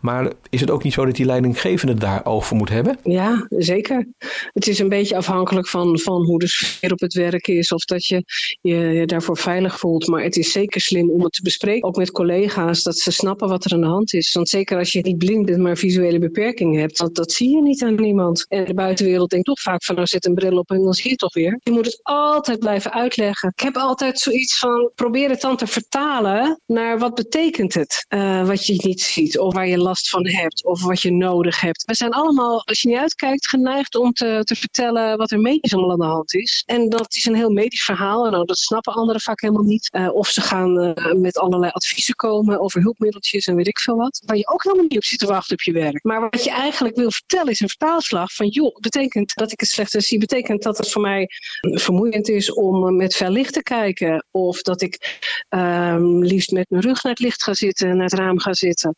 Maar 0.00 0.32
is 0.50 0.60
het 0.60 0.70
ook 0.70 0.82
niet 0.82 0.92
zo 0.92 1.04
dat 1.04 1.16
die 1.16 1.26
leidinggevende 1.26 1.94
daar 1.94 2.24
oog 2.24 2.46
voor 2.46 2.56
moet 2.56 2.68
hebben? 2.68 2.98
Ja, 3.02 3.46
zeker. 3.48 4.06
Het 4.52 4.68
is 4.68 4.78
een 4.78 4.88
beetje 4.88 5.16
afhankelijk 5.16 5.68
van, 5.68 5.98
van 5.98 6.24
hoe 6.24 6.38
de 6.38 6.48
sfeer 6.48 6.92
op 6.92 7.00
het 7.00 7.14
werk 7.14 7.46
is 7.46 7.72
of 7.72 7.84
dat 7.84 8.06
je 8.06 8.24
je 8.60 9.02
daarvoor 9.06 9.36
veilig 9.36 9.78
voelt. 9.78 10.06
Maar 10.06 10.22
het 10.22 10.36
is 10.36 10.52
zeker 10.52 10.80
slim 10.80 11.10
om 11.10 11.22
het 11.22 11.32
te 11.32 11.42
bespreken, 11.42 11.88
ook 11.88 11.96
met 11.96 12.10
collega's, 12.10 12.82
dat 12.82 12.98
ze 12.98 13.10
snappen 13.10 13.48
wat 13.48 13.64
er 13.64 13.72
aan 13.72 13.80
de 13.80 13.86
hand 13.86 14.14
is. 14.14 14.32
Want 14.32 14.48
zeker 14.48 14.78
als 14.78 14.92
je 14.92 15.00
niet 15.00 15.18
blind 15.18 15.46
bent, 15.46 15.58
maar 15.58 15.76
visuele 15.76 16.18
beperking 16.18 16.76
hebt, 16.76 16.98
dat, 16.98 17.14
dat 17.14 17.32
zie 17.32 17.54
je 17.56 17.62
niet 17.62 17.82
aan 17.82 17.94
niemand. 17.94 18.46
En 18.48 18.64
de 18.64 18.74
buitenwereld 18.74 19.30
denkt 19.30 19.46
toch 19.46 19.60
vaak 19.60 19.84
van, 19.84 19.94
nou 19.94 20.06
zet 20.06 20.26
een 20.26 20.34
bril 20.34 20.58
op 20.58 20.70
en 20.70 20.82
dan 20.82 20.92
zie 20.92 21.16
toch 21.16 21.34
weer. 21.34 21.60
Je 21.62 21.70
moet 21.70 21.86
het 21.86 22.00
altijd 22.02 22.58
blijven 22.58 22.92
uitleggen. 22.92 23.52
Ik 23.54 23.60
heb 23.60 23.76
altijd 23.76 24.18
zoiets 24.18 24.58
van, 24.58 24.90
probeer 24.94 25.30
het 25.30 25.40
dan 25.40 25.56
te 25.56 25.66
vertalen 25.66 26.60
naar 26.66 26.98
wat 26.98 27.14
betekent 27.14 27.74
het, 27.74 28.06
uh, 28.08 28.46
wat 28.46 28.66
je 28.66 28.80
niet 28.86 29.00
ziet, 29.00 29.38
of 29.38 29.54
waar 29.62 29.70
je 29.70 29.78
last 29.78 30.08
van 30.08 30.26
hebt, 30.26 30.64
of 30.64 30.82
wat 30.82 31.00
je 31.00 31.12
nodig 31.12 31.60
hebt. 31.60 31.84
We 31.84 31.94
zijn 31.94 32.10
allemaal, 32.10 32.66
als 32.66 32.80
je 32.82 32.88
niet 32.88 32.98
uitkijkt, 32.98 33.48
geneigd 33.48 33.94
om 33.94 34.12
te, 34.12 34.40
te 34.44 34.54
vertellen 34.54 35.16
wat 35.16 35.30
er 35.30 35.40
medisch 35.40 35.74
allemaal 35.74 35.92
aan 35.92 35.98
de 35.98 36.04
hand 36.04 36.34
is. 36.34 36.62
En 36.66 36.88
dat 36.88 37.14
is 37.14 37.26
een 37.26 37.34
heel 37.34 37.50
medisch 37.50 37.84
verhaal, 37.84 38.24
en 38.26 38.32
nou, 38.32 38.44
dat 38.44 38.58
snappen 38.58 38.92
anderen 38.92 39.20
vaak 39.20 39.40
helemaal 39.40 39.62
niet. 39.62 39.88
Uh, 39.92 40.14
of 40.14 40.28
ze 40.28 40.40
gaan 40.40 40.82
uh, 40.82 41.12
met 41.12 41.38
allerlei 41.38 41.72
adviezen 41.72 42.14
komen 42.14 42.60
over 42.60 42.82
hulpmiddeltjes 42.82 43.46
en 43.46 43.56
weet 43.56 43.66
ik 43.66 43.78
veel 43.78 43.96
wat. 43.96 44.22
Waar 44.26 44.36
je 44.36 44.48
ook 44.48 44.62
helemaal 44.62 44.84
niet 44.88 44.96
op 44.96 45.04
zit 45.04 45.18
te 45.18 45.26
wachten 45.26 45.52
op 45.52 45.62
je 45.62 45.72
werk. 45.72 46.04
Maar 46.04 46.20
wat 46.20 46.44
je 46.44 46.50
eigenlijk 46.50 46.96
wil 46.96 47.10
vertellen 47.10 47.52
is 47.52 47.60
een 47.60 47.68
vertaalslag 47.68 48.32
van, 48.32 48.48
joh, 48.48 48.76
betekent 48.76 49.34
dat 49.34 49.52
ik 49.52 49.60
het 49.60 49.68
slechter 49.68 50.02
zie, 50.02 50.18
betekent 50.18 50.62
dat 50.62 50.78
het 50.78 50.90
voor 50.90 51.02
mij 51.02 51.28
vermoeiend 51.60 52.28
is 52.28 52.52
om 52.52 52.96
met 52.96 53.14
veel 53.14 53.30
licht 53.30 53.52
te 53.52 53.62
kijken. 53.62 54.26
Of 54.30 54.62
dat 54.62 54.82
ik 54.82 55.20
um, 55.50 56.24
liefst 56.24 56.50
met 56.50 56.70
mijn 56.70 56.82
rug 56.82 57.02
naar 57.02 57.12
het 57.12 57.22
licht 57.22 57.42
ga 57.42 57.54
zitten, 57.54 57.96
naar 57.96 58.04
het 58.04 58.18
raam 58.18 58.38
ga 58.38 58.54
zitten. 58.54 58.94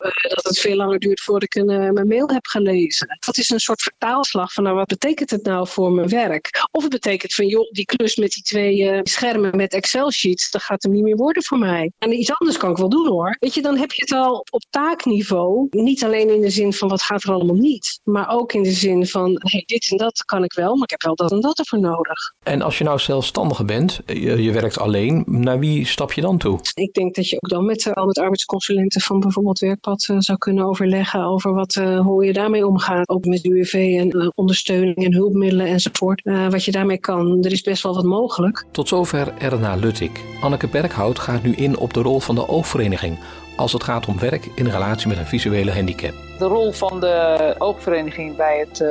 Het 0.48 0.58
veel 0.58 0.76
langer 0.76 0.98
duurt 0.98 1.20
voordat 1.20 1.42
ik 1.42 1.54
een, 1.54 1.70
uh, 1.70 1.90
mijn 1.90 2.06
mail 2.06 2.28
heb 2.28 2.46
gelezen. 2.46 3.18
Dat 3.26 3.36
is 3.36 3.50
een 3.50 3.60
soort 3.60 3.82
vertaalslag 3.82 4.52
van 4.52 4.64
nou, 4.64 4.76
wat 4.76 4.86
betekent 4.86 5.30
het 5.30 5.42
nou 5.42 5.68
voor 5.68 5.92
mijn 5.92 6.08
werk? 6.08 6.66
Of 6.70 6.82
het 6.82 6.92
betekent 6.92 7.34
van 7.34 7.46
joh, 7.46 7.70
die 7.70 7.84
klus 7.84 8.16
met 8.16 8.30
die 8.30 8.42
twee 8.42 8.78
uh, 8.78 9.00
schermen 9.02 9.56
met 9.56 9.72
Excel 9.72 10.10
sheets, 10.10 10.50
dat 10.50 10.62
gaat 10.62 10.82
hem 10.82 10.92
niet 10.92 11.02
meer 11.02 11.16
worden 11.16 11.44
voor 11.44 11.58
mij. 11.58 11.92
En 11.98 12.12
iets 12.12 12.32
anders 12.32 12.56
kan 12.56 12.70
ik 12.70 12.76
wel 12.76 12.88
doen 12.88 13.08
hoor. 13.08 13.36
Weet 13.40 13.54
je, 13.54 13.62
dan 13.62 13.76
heb 13.76 13.92
je 13.92 14.02
het 14.02 14.12
al 14.12 14.46
op 14.50 14.64
taakniveau. 14.70 15.66
Niet 15.70 16.04
alleen 16.04 16.34
in 16.34 16.40
de 16.40 16.50
zin 16.50 16.72
van 16.72 16.88
wat 16.88 17.02
gaat 17.02 17.22
er 17.22 17.32
allemaal 17.32 17.54
niet. 17.54 18.00
Maar 18.04 18.28
ook 18.30 18.52
in 18.52 18.62
de 18.62 18.72
zin 18.72 19.06
van 19.06 19.36
hey, 19.38 19.62
dit 19.66 19.90
en 19.90 19.96
dat 19.96 20.24
kan 20.24 20.44
ik 20.44 20.52
wel, 20.52 20.74
maar 20.74 20.84
ik 20.84 20.90
heb 20.90 21.02
wel 21.02 21.14
dat 21.14 21.32
en 21.32 21.40
dat 21.40 21.58
ervoor 21.58 21.80
nodig. 21.80 22.32
En 22.42 22.62
als 22.62 22.78
je 22.78 22.84
nou 22.84 22.98
zelfstandige 22.98 23.64
bent, 23.64 24.00
je, 24.06 24.42
je 24.42 24.52
werkt 24.52 24.78
alleen, 24.78 25.24
naar 25.26 25.58
wie 25.58 25.86
stap 25.86 26.12
je 26.12 26.20
dan 26.20 26.38
toe? 26.38 26.58
Ik 26.74 26.92
denk 26.92 27.14
dat 27.14 27.28
je 27.28 27.36
ook 27.36 27.48
dan 27.48 27.64
met, 27.64 27.84
uh, 27.84 28.04
met 28.04 28.18
arbeidsconsulenten 28.18 29.00
van 29.00 29.20
bijvoorbeeld 29.20 29.58
Werkpad 29.58 30.08
uh, 30.10 30.16
zou 30.34 30.38
kunnen 30.38 30.64
overleggen 30.64 31.24
over 31.24 31.54
wat, 31.54 31.74
uh, 31.74 32.00
hoe 32.00 32.24
je 32.24 32.32
daarmee 32.32 32.66
omgaat. 32.66 33.08
Ook 33.08 33.24
met 33.24 33.44
UWV 33.44 33.96
en 33.98 34.32
ondersteuning 34.34 34.96
en 34.96 35.14
hulpmiddelen 35.14 35.66
enzovoort. 35.66 36.22
wat 36.50 36.64
je 36.64 36.70
daarmee 36.70 36.98
kan. 36.98 37.44
Er 37.44 37.52
is 37.52 37.62
best 37.62 37.82
wel 37.82 37.94
wat 37.94 38.04
mogelijk. 38.04 38.64
Tot 38.70 38.88
zover 38.88 39.32
Erna 39.38 39.74
Luttik. 39.74 40.20
Anneke 40.40 40.68
Berghout 40.68 41.18
gaat 41.18 41.42
nu 41.42 41.52
in 41.52 41.78
op 41.78 41.94
de 41.94 42.02
rol 42.02 42.20
van 42.20 42.34
de 42.34 42.48
oogvereniging 42.48 43.18
als 43.56 43.72
het 43.72 43.82
gaat 43.82 44.06
om 44.06 44.18
werk 44.18 44.48
in 44.54 44.66
relatie 44.66 45.08
met 45.08 45.18
een 45.18 45.26
visuele 45.26 45.72
handicap. 45.72 46.12
De 46.38 46.44
rol 46.44 46.72
van 46.72 47.00
de 47.00 47.54
oogvereniging 47.58 48.36
bij 48.36 48.58
het 48.58 48.84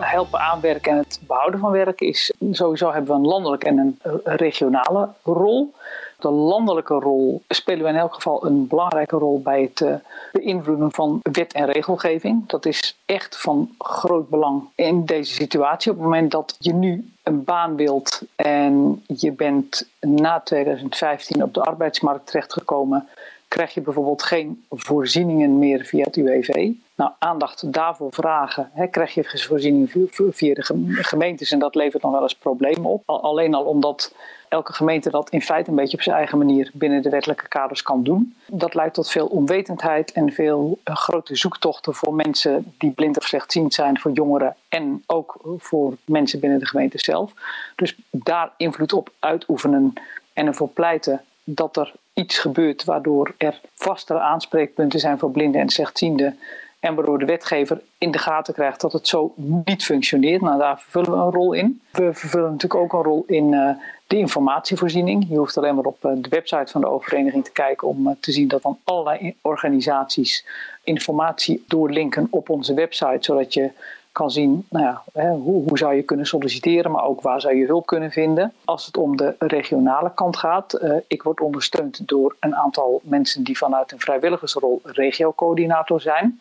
helpen 0.00 0.40
aanwerken 0.40 0.92
en 0.92 0.98
het 0.98 1.20
behouden 1.26 1.60
van 1.60 1.70
werk 1.70 2.00
is 2.00 2.32
sowieso 2.50 2.92
hebben 2.92 3.10
we 3.10 3.18
een 3.20 3.26
landelijke 3.26 3.66
en 3.66 3.78
een 3.78 4.20
regionale 4.24 5.08
rol. 5.24 5.74
De 6.18 6.30
landelijke 6.30 6.94
rol 6.94 7.42
spelen 7.48 7.82
we 7.82 7.88
in 7.88 7.96
elk 7.96 8.14
geval 8.14 8.46
een 8.46 8.66
belangrijke 8.66 9.16
rol 9.16 9.42
bij 9.42 9.62
het 9.62 9.80
uh, 9.80 9.94
beïnvloeden 10.32 10.92
van 10.92 11.20
wet 11.22 11.52
en 11.52 11.70
regelgeving. 11.70 12.46
Dat 12.46 12.66
is 12.66 12.98
echt 13.06 13.40
van 13.40 13.74
groot 13.78 14.28
belang 14.28 14.62
in 14.74 15.04
deze 15.04 15.32
situatie. 15.32 15.90
Op 15.90 15.96
het 15.96 16.06
moment 16.06 16.30
dat 16.30 16.56
je 16.58 16.72
nu 16.72 17.12
een 17.22 17.44
baan 17.44 17.76
wilt 17.76 18.22
en 18.36 19.04
je 19.06 19.32
bent 19.32 19.88
na 20.00 20.40
2015 20.40 21.42
op 21.42 21.54
de 21.54 21.62
arbeidsmarkt 21.62 22.26
terechtgekomen, 22.26 23.08
krijg 23.48 23.74
je 23.74 23.80
bijvoorbeeld 23.80 24.22
geen 24.22 24.64
voorzieningen 24.70 25.58
meer 25.58 25.84
via 25.84 26.04
het 26.04 26.16
UWV. 26.16 26.72
Nou, 26.98 27.12
aandacht 27.18 27.72
daarvoor 27.72 28.12
vragen. 28.12 28.70
Hè, 28.72 28.86
krijg 28.86 29.14
je 29.14 29.24
voorzieningen 29.24 30.10
via 30.32 30.54
de 30.54 30.62
gemeentes 31.02 31.52
en 31.52 31.58
dat 31.58 31.74
levert 31.74 32.02
nog 32.02 32.12
wel 32.12 32.22
eens 32.22 32.34
problemen 32.34 32.90
op. 32.90 33.02
Alleen 33.06 33.54
al 33.54 33.64
omdat 33.64 34.14
elke 34.48 34.72
gemeente 34.72 35.10
dat 35.10 35.30
in 35.30 35.42
feite 35.42 35.70
een 35.70 35.76
beetje 35.76 35.96
op 35.96 36.02
zijn 36.02 36.16
eigen 36.16 36.38
manier 36.38 36.70
binnen 36.74 37.02
de 37.02 37.10
wettelijke 37.10 37.48
kaders 37.48 37.82
kan 37.82 38.02
doen. 38.02 38.36
Dat 38.46 38.74
leidt 38.74 38.94
tot 38.94 39.10
veel 39.10 39.26
onwetendheid 39.26 40.12
en 40.12 40.32
veel 40.32 40.78
uh, 40.84 40.96
grote 40.96 41.36
zoektochten 41.36 41.94
voor 41.94 42.14
mensen 42.14 42.74
die 42.78 42.90
blind 42.90 43.18
of 43.18 43.24
slechtziend 43.24 43.74
zijn, 43.74 43.98
voor 43.98 44.12
jongeren 44.12 44.56
en 44.68 45.02
ook 45.06 45.40
voor 45.58 45.96
mensen 46.04 46.40
binnen 46.40 46.58
de 46.58 46.66
gemeente 46.66 46.98
zelf. 46.98 47.32
Dus 47.76 47.96
daar 48.10 48.52
invloed 48.56 48.92
op 48.92 49.12
uitoefenen 49.18 49.92
en 50.32 50.46
ervoor 50.46 50.68
pleiten 50.68 51.24
dat 51.44 51.76
er 51.76 51.92
iets 52.12 52.38
gebeurt 52.38 52.84
waardoor 52.84 53.34
er 53.36 53.60
vastere 53.74 54.18
aanspreekpunten 54.18 55.00
zijn 55.00 55.18
voor 55.18 55.30
blinden 55.30 55.60
en 55.60 55.68
slechtzienden. 55.68 56.38
En 56.80 56.94
waardoor 56.94 57.18
de 57.18 57.24
wetgever 57.24 57.80
in 57.98 58.10
de 58.10 58.18
gaten 58.18 58.54
krijgt 58.54 58.80
dat 58.80 58.92
het 58.92 59.08
zo 59.08 59.34
niet 59.64 59.84
functioneert. 59.84 60.40
Nou, 60.40 60.58
daar 60.58 60.80
vervullen 60.80 61.18
we 61.18 61.24
een 61.24 61.32
rol 61.32 61.52
in. 61.52 61.80
We 61.90 62.14
vervullen 62.14 62.50
natuurlijk 62.50 62.80
ook 62.80 62.92
een 62.92 63.10
rol 63.10 63.24
in 63.26 63.52
uh, 63.52 63.70
de 64.06 64.16
informatievoorziening. 64.16 65.26
Je 65.28 65.36
hoeft 65.36 65.56
alleen 65.56 65.74
maar 65.74 65.84
op 65.84 66.04
uh, 66.04 66.12
de 66.16 66.28
website 66.28 66.72
van 66.72 66.80
de 66.80 66.88
oogvereniging 66.88 67.44
te 67.44 67.52
kijken 67.52 67.88
om 67.88 68.06
uh, 68.06 68.12
te 68.20 68.32
zien 68.32 68.48
dat 68.48 68.62
dan 68.62 68.78
allerlei 68.84 69.34
organisaties 69.40 70.46
informatie 70.84 71.64
doorlinken 71.68 72.26
op 72.30 72.48
onze 72.48 72.74
website, 72.74 73.18
zodat 73.20 73.54
je 73.54 73.70
kan 74.12 74.30
zien 74.30 74.66
nou 74.68 74.84
ja, 74.84 75.02
hè, 75.12 75.30
hoe, 75.30 75.68
hoe, 75.68 75.78
zou 75.78 75.94
je 75.94 76.02
kunnen 76.02 76.26
solliciteren, 76.26 76.90
maar 76.90 77.04
ook 77.04 77.20
waar 77.20 77.40
zou 77.40 77.56
je 77.56 77.66
hulp 77.66 77.86
kunnen 77.86 78.10
vinden. 78.10 78.52
Als 78.64 78.86
het 78.86 78.96
om 78.96 79.16
de 79.16 79.34
regionale 79.38 80.14
kant 80.14 80.36
gaat, 80.36 80.78
uh, 80.82 80.96
ik 81.06 81.22
word 81.22 81.40
ondersteund 81.40 82.08
door 82.08 82.36
een 82.40 82.56
aantal 82.56 83.00
mensen 83.04 83.42
die 83.44 83.58
vanuit 83.58 83.92
een 83.92 84.00
vrijwilligersrol 84.00 84.80
regiocoördinator 84.84 86.00
zijn. 86.00 86.40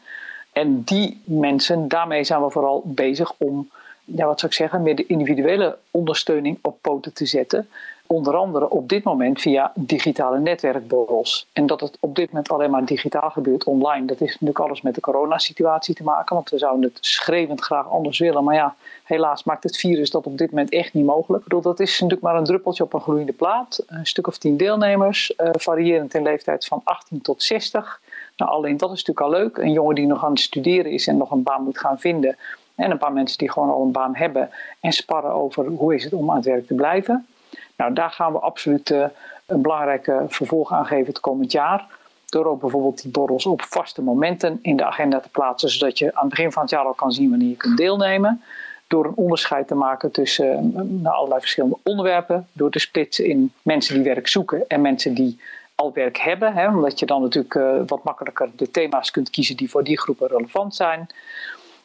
En 0.58 0.82
die 0.84 1.22
mensen, 1.24 1.88
daarmee 1.88 2.24
zijn 2.24 2.44
we 2.44 2.50
vooral 2.50 2.82
bezig 2.86 3.34
om, 3.38 3.70
ja, 4.06 4.26
wat 4.26 4.40
zou 4.40 4.52
ik 4.52 4.58
zeggen, 4.58 4.82
meer 4.82 4.96
de 4.96 5.06
individuele 5.06 5.78
ondersteuning 5.92 6.60
op 6.62 6.78
poten 6.82 7.14
te 7.14 7.26
zetten. 7.26 7.70
Onder 8.08 8.36
andere 8.36 8.70
op 8.70 8.90
dit 8.90 9.04
moment 9.04 9.42
via 9.42 9.72
digitale 9.76 10.40
netwerkborrels. 10.40 11.48
En 11.54 11.66
dat 11.66 11.80
het 11.82 11.98
op 12.00 12.16
dit 12.16 12.28
moment 12.28 12.50
alleen 12.50 12.72
maar 12.72 12.86
digitaal 12.86 13.30
gebeurt, 13.30 13.64
online, 13.64 14.06
dat 14.06 14.20
heeft 14.20 14.32
natuurlijk 14.32 14.60
alles 14.60 14.82
met 14.82 14.96
de 14.96 15.02
coronasituatie 15.02 15.96
te 15.96 16.04
maken. 16.04 16.36
Want 16.36 16.50
we 16.50 16.58
zouden 16.58 16.84
het 16.84 16.98
schreeuwend 17.02 17.62
graag 17.62 17.90
anders 17.90 18.20
willen. 18.20 18.44
Maar 18.44 18.56
ja, 18.56 18.76
helaas 19.04 19.44
maakt 19.44 19.64
het 19.64 19.78
virus 19.78 20.10
dat 20.10 20.26
op 20.26 20.38
dit 20.38 20.50
moment 20.50 20.70
echt 20.70 20.94
niet 20.94 21.06
mogelijk. 21.06 21.44
Bedoel, 21.44 21.62
dat 21.62 21.80
is 21.80 21.92
natuurlijk 21.92 22.22
maar 22.22 22.36
een 22.36 22.44
druppeltje 22.44 22.84
op 22.84 22.94
een 22.94 23.02
gloeiende 23.02 23.34
plaat. 23.34 23.84
Een 23.88 24.06
stuk 24.06 24.28
of 24.28 24.38
tien 24.38 24.58
deelnemers, 24.58 25.34
uh, 25.38 25.50
variërend 25.52 26.14
in 26.14 26.24
leeftijd 26.24 26.66
van 26.66 26.82
18 26.84 27.22
tot 27.22 27.44
60. 27.44 28.02
Nou, 28.38 28.52
alleen 28.52 28.78
dat 28.78 28.92
is 28.92 29.04
natuurlijk 29.04 29.26
al 29.36 29.42
leuk. 29.42 29.58
Een 29.58 29.72
jongen 29.72 29.96
die 29.96 30.08
nog 30.08 30.24
aan 30.24 30.32
het 30.32 30.40
studeren 30.40 30.92
is 30.92 31.08
en 31.08 31.18
nog 31.18 31.32
een 31.32 31.44
baan 31.44 31.64
moet 31.64 31.80
gaan 31.80 32.00
vinden 32.00 32.38
En 32.76 32.92
een 32.92 32.98
paar 32.98 33.14
mensen 33.14 33.38
die 33.38 33.52
gewoon 33.52 33.70
al 33.70 33.84
een 33.84 33.92
baan 33.92 34.16
hebben 34.16 34.50
en 34.80 34.92
sparren 34.92 35.32
over 35.32 35.66
hoe 35.66 35.96
is 35.96 36.04
het 36.04 36.14
om 36.14 36.30
aan 36.30 36.36
het 36.36 36.46
werk 36.46 36.68
te 36.68 36.74
blijven. 36.74 37.28
Nou, 37.76 37.94
daar 37.94 38.12
gaan 38.12 38.32
we 38.32 38.40
absoluut 38.40 38.90
uh, 38.90 39.06
een 39.46 39.62
belangrijke 39.62 40.26
vervolg 40.28 40.72
aan 40.72 40.86
geven 40.86 41.06
het 41.06 41.20
komend 41.20 41.52
jaar. 41.52 41.88
Door 42.26 42.46
ook 42.46 42.60
bijvoorbeeld 42.60 43.02
die 43.02 43.12
borrels 43.12 43.46
op 43.46 43.62
vaste 43.62 44.02
momenten 44.02 44.60
in 44.62 44.78
de 44.78 44.86
agenda 44.86 45.20
te 45.20 45.30
plaatsen, 45.30 45.70
zodat 45.70 45.98
je 45.98 46.16
aan 46.16 46.26
het 46.26 46.30
begin 46.30 46.52
van 46.52 46.62
het 46.62 46.72
jaar 46.72 46.86
al 46.86 46.94
kan 46.94 47.12
zien 47.12 47.30
wanneer 47.30 47.50
je 47.50 47.56
kunt 47.56 47.78
deelnemen. 47.78 48.42
Door 48.88 49.06
een 49.06 49.16
onderscheid 49.16 49.68
te 49.68 49.76
maken 49.76 50.12
tussen 50.12 50.74
uh, 51.04 51.12
allerlei 51.12 51.40
verschillende 51.40 51.78
onderwerpen. 51.84 52.48
Door 52.54 52.72
te 52.72 52.80
splitsen 52.80 53.26
in 53.26 53.54
mensen 53.62 53.94
die 53.94 54.04
werk 54.04 54.28
zoeken 54.28 54.68
en 54.68 54.82
mensen 54.82 55.14
die 55.14 55.40
al 55.78 55.94
werk 55.94 56.18
hebben. 56.18 56.54
Hè, 56.54 56.68
omdat 56.68 57.00
je 57.00 57.06
dan 57.06 57.22
natuurlijk 57.22 57.56
uh, 57.56 57.82
wat 57.86 58.04
makkelijker 58.04 58.50
de 58.56 58.72
thema's 58.72 59.12
kunt 59.12 59.30
kiezen 59.30 59.58
die 59.58 59.70
voor 59.70 59.84
die 59.84 60.00
groepen 60.00 60.28
relevant 60.28 60.76
zijn. 60.76 61.08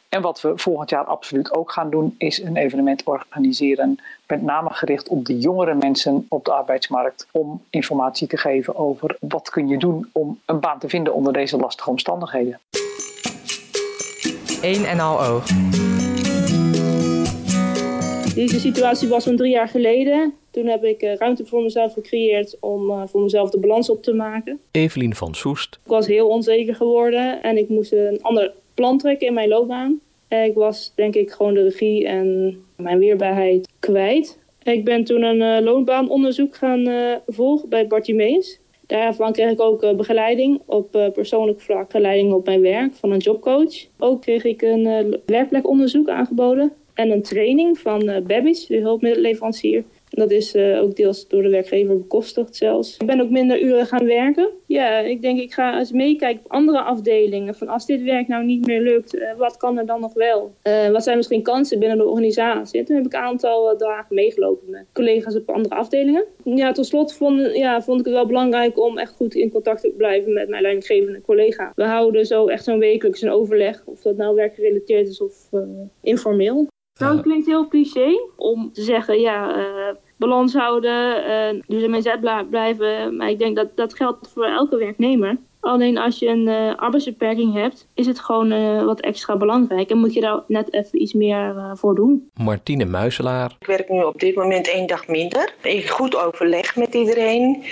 En 0.09 0.21
wat 0.21 0.41
we 0.41 0.51
volgend 0.55 0.89
jaar 0.89 1.03
absoluut 1.03 1.53
ook 1.53 1.71
gaan 1.71 1.89
doen, 1.89 2.15
is 2.17 2.41
een 2.41 2.55
evenement 2.55 3.03
organiseren. 3.03 3.99
Met 4.27 4.41
name 4.41 4.69
gericht 4.69 5.07
op 5.07 5.25
de 5.25 5.37
jongere 5.37 5.73
mensen 5.73 6.25
op 6.29 6.45
de 6.45 6.51
arbeidsmarkt. 6.51 7.27
Om 7.31 7.61
informatie 7.69 8.27
te 8.27 8.37
geven 8.37 8.75
over 8.75 9.17
wat 9.19 9.49
kun 9.49 9.67
je 9.67 9.77
doen 9.77 10.09
om 10.11 10.39
een 10.45 10.59
baan 10.59 10.79
te 10.79 10.89
vinden 10.89 11.13
onder 11.13 11.33
deze 11.33 11.57
lastige 11.57 11.89
omstandigheden. 11.89 12.59
Eén 14.61 14.85
en 14.85 14.99
al 14.99 15.23
oog. 15.23 15.45
Deze 18.33 18.59
situatie 18.59 19.09
was 19.09 19.23
van 19.23 19.35
drie 19.35 19.51
jaar 19.51 19.67
geleden. 19.67 20.33
Toen 20.53 20.65
heb 20.65 20.83
ik 20.83 21.01
eh, 21.01 21.15
ruimte 21.15 21.45
voor 21.45 21.61
mezelf 21.61 21.93
gecreëerd 21.93 22.57
om 22.59 22.89
uh, 22.89 23.01
voor 23.05 23.21
mezelf 23.21 23.49
de 23.49 23.59
balans 23.59 23.89
op 23.89 24.03
te 24.03 24.13
maken. 24.13 24.59
Evelien 24.71 25.15
van 25.15 25.33
Soest. 25.33 25.79
Ik 25.83 25.91
was 25.91 26.07
heel 26.07 26.27
onzeker 26.27 26.75
geworden 26.75 27.43
en 27.43 27.57
ik 27.57 27.69
moest 27.69 27.91
een 27.91 28.21
ander 28.21 28.53
plan 28.73 28.97
trekken 28.97 29.27
in 29.27 29.33
mijn 29.33 29.47
loopbaan. 29.47 29.99
Ik 30.27 30.53
was 30.53 30.91
denk 30.95 31.15
ik 31.15 31.31
gewoon 31.31 31.53
de 31.53 31.63
regie 31.63 32.07
en 32.07 32.57
mijn 32.75 32.99
weerbaarheid 32.99 33.69
kwijt. 33.79 34.39
Ik 34.63 34.85
ben 34.85 35.03
toen 35.03 35.21
een 35.21 35.63
loonbaanonderzoek 35.63 36.55
gaan 36.55 36.87
volgen 37.27 37.69
bij 37.69 37.87
Bartimeus. 37.87 38.59
Daarvan 38.87 39.31
kreeg 39.31 39.51
ik 39.51 39.61
ook 39.61 39.97
begeleiding 39.97 40.61
op 40.65 41.11
persoonlijk 41.13 41.61
vlak, 41.61 41.85
begeleiding 41.85 42.33
op 42.33 42.45
mijn 42.45 42.61
werk 42.61 42.93
van 42.93 43.11
een 43.11 43.17
jobcoach. 43.17 43.85
Ook 43.99 44.21
kreeg 44.21 44.43
ik 44.43 44.61
een 44.61 45.17
werkplekonderzoek 45.25 46.09
aangeboden 46.09 46.73
en 46.93 47.11
een 47.11 47.21
training 47.21 47.79
van 47.79 48.05
Babbage, 48.05 48.65
de 48.67 48.79
hulpmiddelenleverancier. 48.79 49.83
Dat 50.15 50.31
is 50.31 50.55
uh, 50.55 50.81
ook 50.81 50.95
deels 50.95 51.27
door 51.27 51.41
de 51.41 51.49
werkgever 51.49 51.97
bekostigd 51.97 52.55
zelfs. 52.55 52.97
Ik 52.97 53.07
ben 53.07 53.21
ook 53.21 53.29
minder 53.29 53.61
uren 53.61 53.85
gaan 53.85 54.05
werken. 54.05 54.49
Ja, 54.65 54.99
ik 54.99 55.21
denk 55.21 55.39
ik 55.39 55.53
ga 55.53 55.79
eens 55.79 55.91
meekijken 55.91 56.45
op 56.45 56.51
andere 56.51 56.81
afdelingen. 56.81 57.55
Van 57.55 57.67
als 57.67 57.85
dit 57.85 58.03
werk 58.03 58.27
nou 58.27 58.45
niet 58.45 58.65
meer 58.65 58.81
lukt, 58.81 59.15
uh, 59.15 59.33
wat 59.37 59.57
kan 59.57 59.77
er 59.77 59.85
dan 59.85 60.01
nog 60.01 60.13
wel? 60.13 60.53
Uh, 60.63 60.89
wat 60.89 61.03
zijn 61.03 61.17
misschien 61.17 61.41
kansen 61.41 61.79
binnen 61.79 61.97
de 61.97 62.05
organisatie? 62.05 62.83
toen 62.83 62.95
heb 62.95 63.05
ik 63.05 63.13
een 63.13 63.19
aantal 63.19 63.77
dagen 63.77 64.15
meegelopen 64.15 64.69
met 64.69 64.85
collega's 64.93 65.35
op 65.35 65.49
andere 65.49 65.75
afdelingen. 65.75 66.25
Ja, 66.43 66.71
tot 66.71 66.85
slot 66.85 67.13
vond, 67.13 67.55
ja, 67.55 67.81
vond 67.81 67.99
ik 67.99 68.05
het 68.05 68.13
wel 68.13 68.25
belangrijk 68.25 68.79
om 68.79 68.97
echt 68.97 69.11
goed 69.11 69.35
in 69.35 69.51
contact 69.51 69.81
te 69.81 69.93
blijven 69.97 70.33
met 70.33 70.49
mijn 70.49 70.61
leidinggevende 70.61 71.21
collega. 71.21 71.71
We 71.75 71.83
houden 71.83 72.25
zo 72.25 72.47
echt 72.47 72.63
zo'n 72.63 72.79
wekelijks 72.79 73.21
een 73.21 73.31
overleg, 73.31 73.83
of 73.85 74.01
dat 74.01 74.17
nou 74.17 74.35
werkgerelateerd 74.35 75.07
is 75.07 75.21
of 75.21 75.49
informeel. 76.01 76.67
Nou, 76.99 77.13
het 77.13 77.23
klinkt 77.23 77.45
heel 77.45 77.67
cliché 77.67 78.19
om 78.35 78.71
te 78.73 78.81
zeggen, 78.81 79.19
ja, 79.19 79.57
uh, 79.57 79.65
balans 80.17 80.53
houden, 80.53 81.23
uh, 81.55 81.61
dus 81.67 81.81
in 81.81 82.01
zet 82.01 82.49
blijven. 82.49 83.15
Maar 83.15 83.29
ik 83.29 83.39
denk 83.39 83.55
dat 83.55 83.75
dat 83.75 83.93
geldt 83.93 84.31
voor 84.33 84.45
elke 84.45 84.77
werknemer. 84.77 85.37
Alleen 85.59 85.97
als 85.97 86.19
je 86.19 86.27
een 86.27 86.47
uh, 86.47 86.75
arbeidsbeperking 86.75 87.53
hebt, 87.53 87.87
is 87.93 88.05
het 88.05 88.19
gewoon 88.19 88.85
wat 88.85 88.99
extra 88.99 89.37
belangrijk. 89.37 89.89
En 89.89 89.97
moet 89.97 90.13
je 90.13 90.21
daar 90.21 90.43
net 90.47 90.73
even 90.73 91.01
iets 91.01 91.13
meer 91.13 91.71
voor 91.73 91.95
doen. 91.95 92.29
Martine 92.33 92.85
Muiselaar. 92.85 93.55
Ik 93.59 93.67
werk 93.67 93.89
nu 93.89 94.03
op 94.03 94.19
dit 94.19 94.35
moment 94.35 94.67
één 94.67 94.87
dag 94.87 95.07
minder. 95.07 95.53
Ik 95.61 95.89
goed 95.89 96.15
overleg 96.15 96.75
met 96.75 96.93
iedereen. 96.93 97.63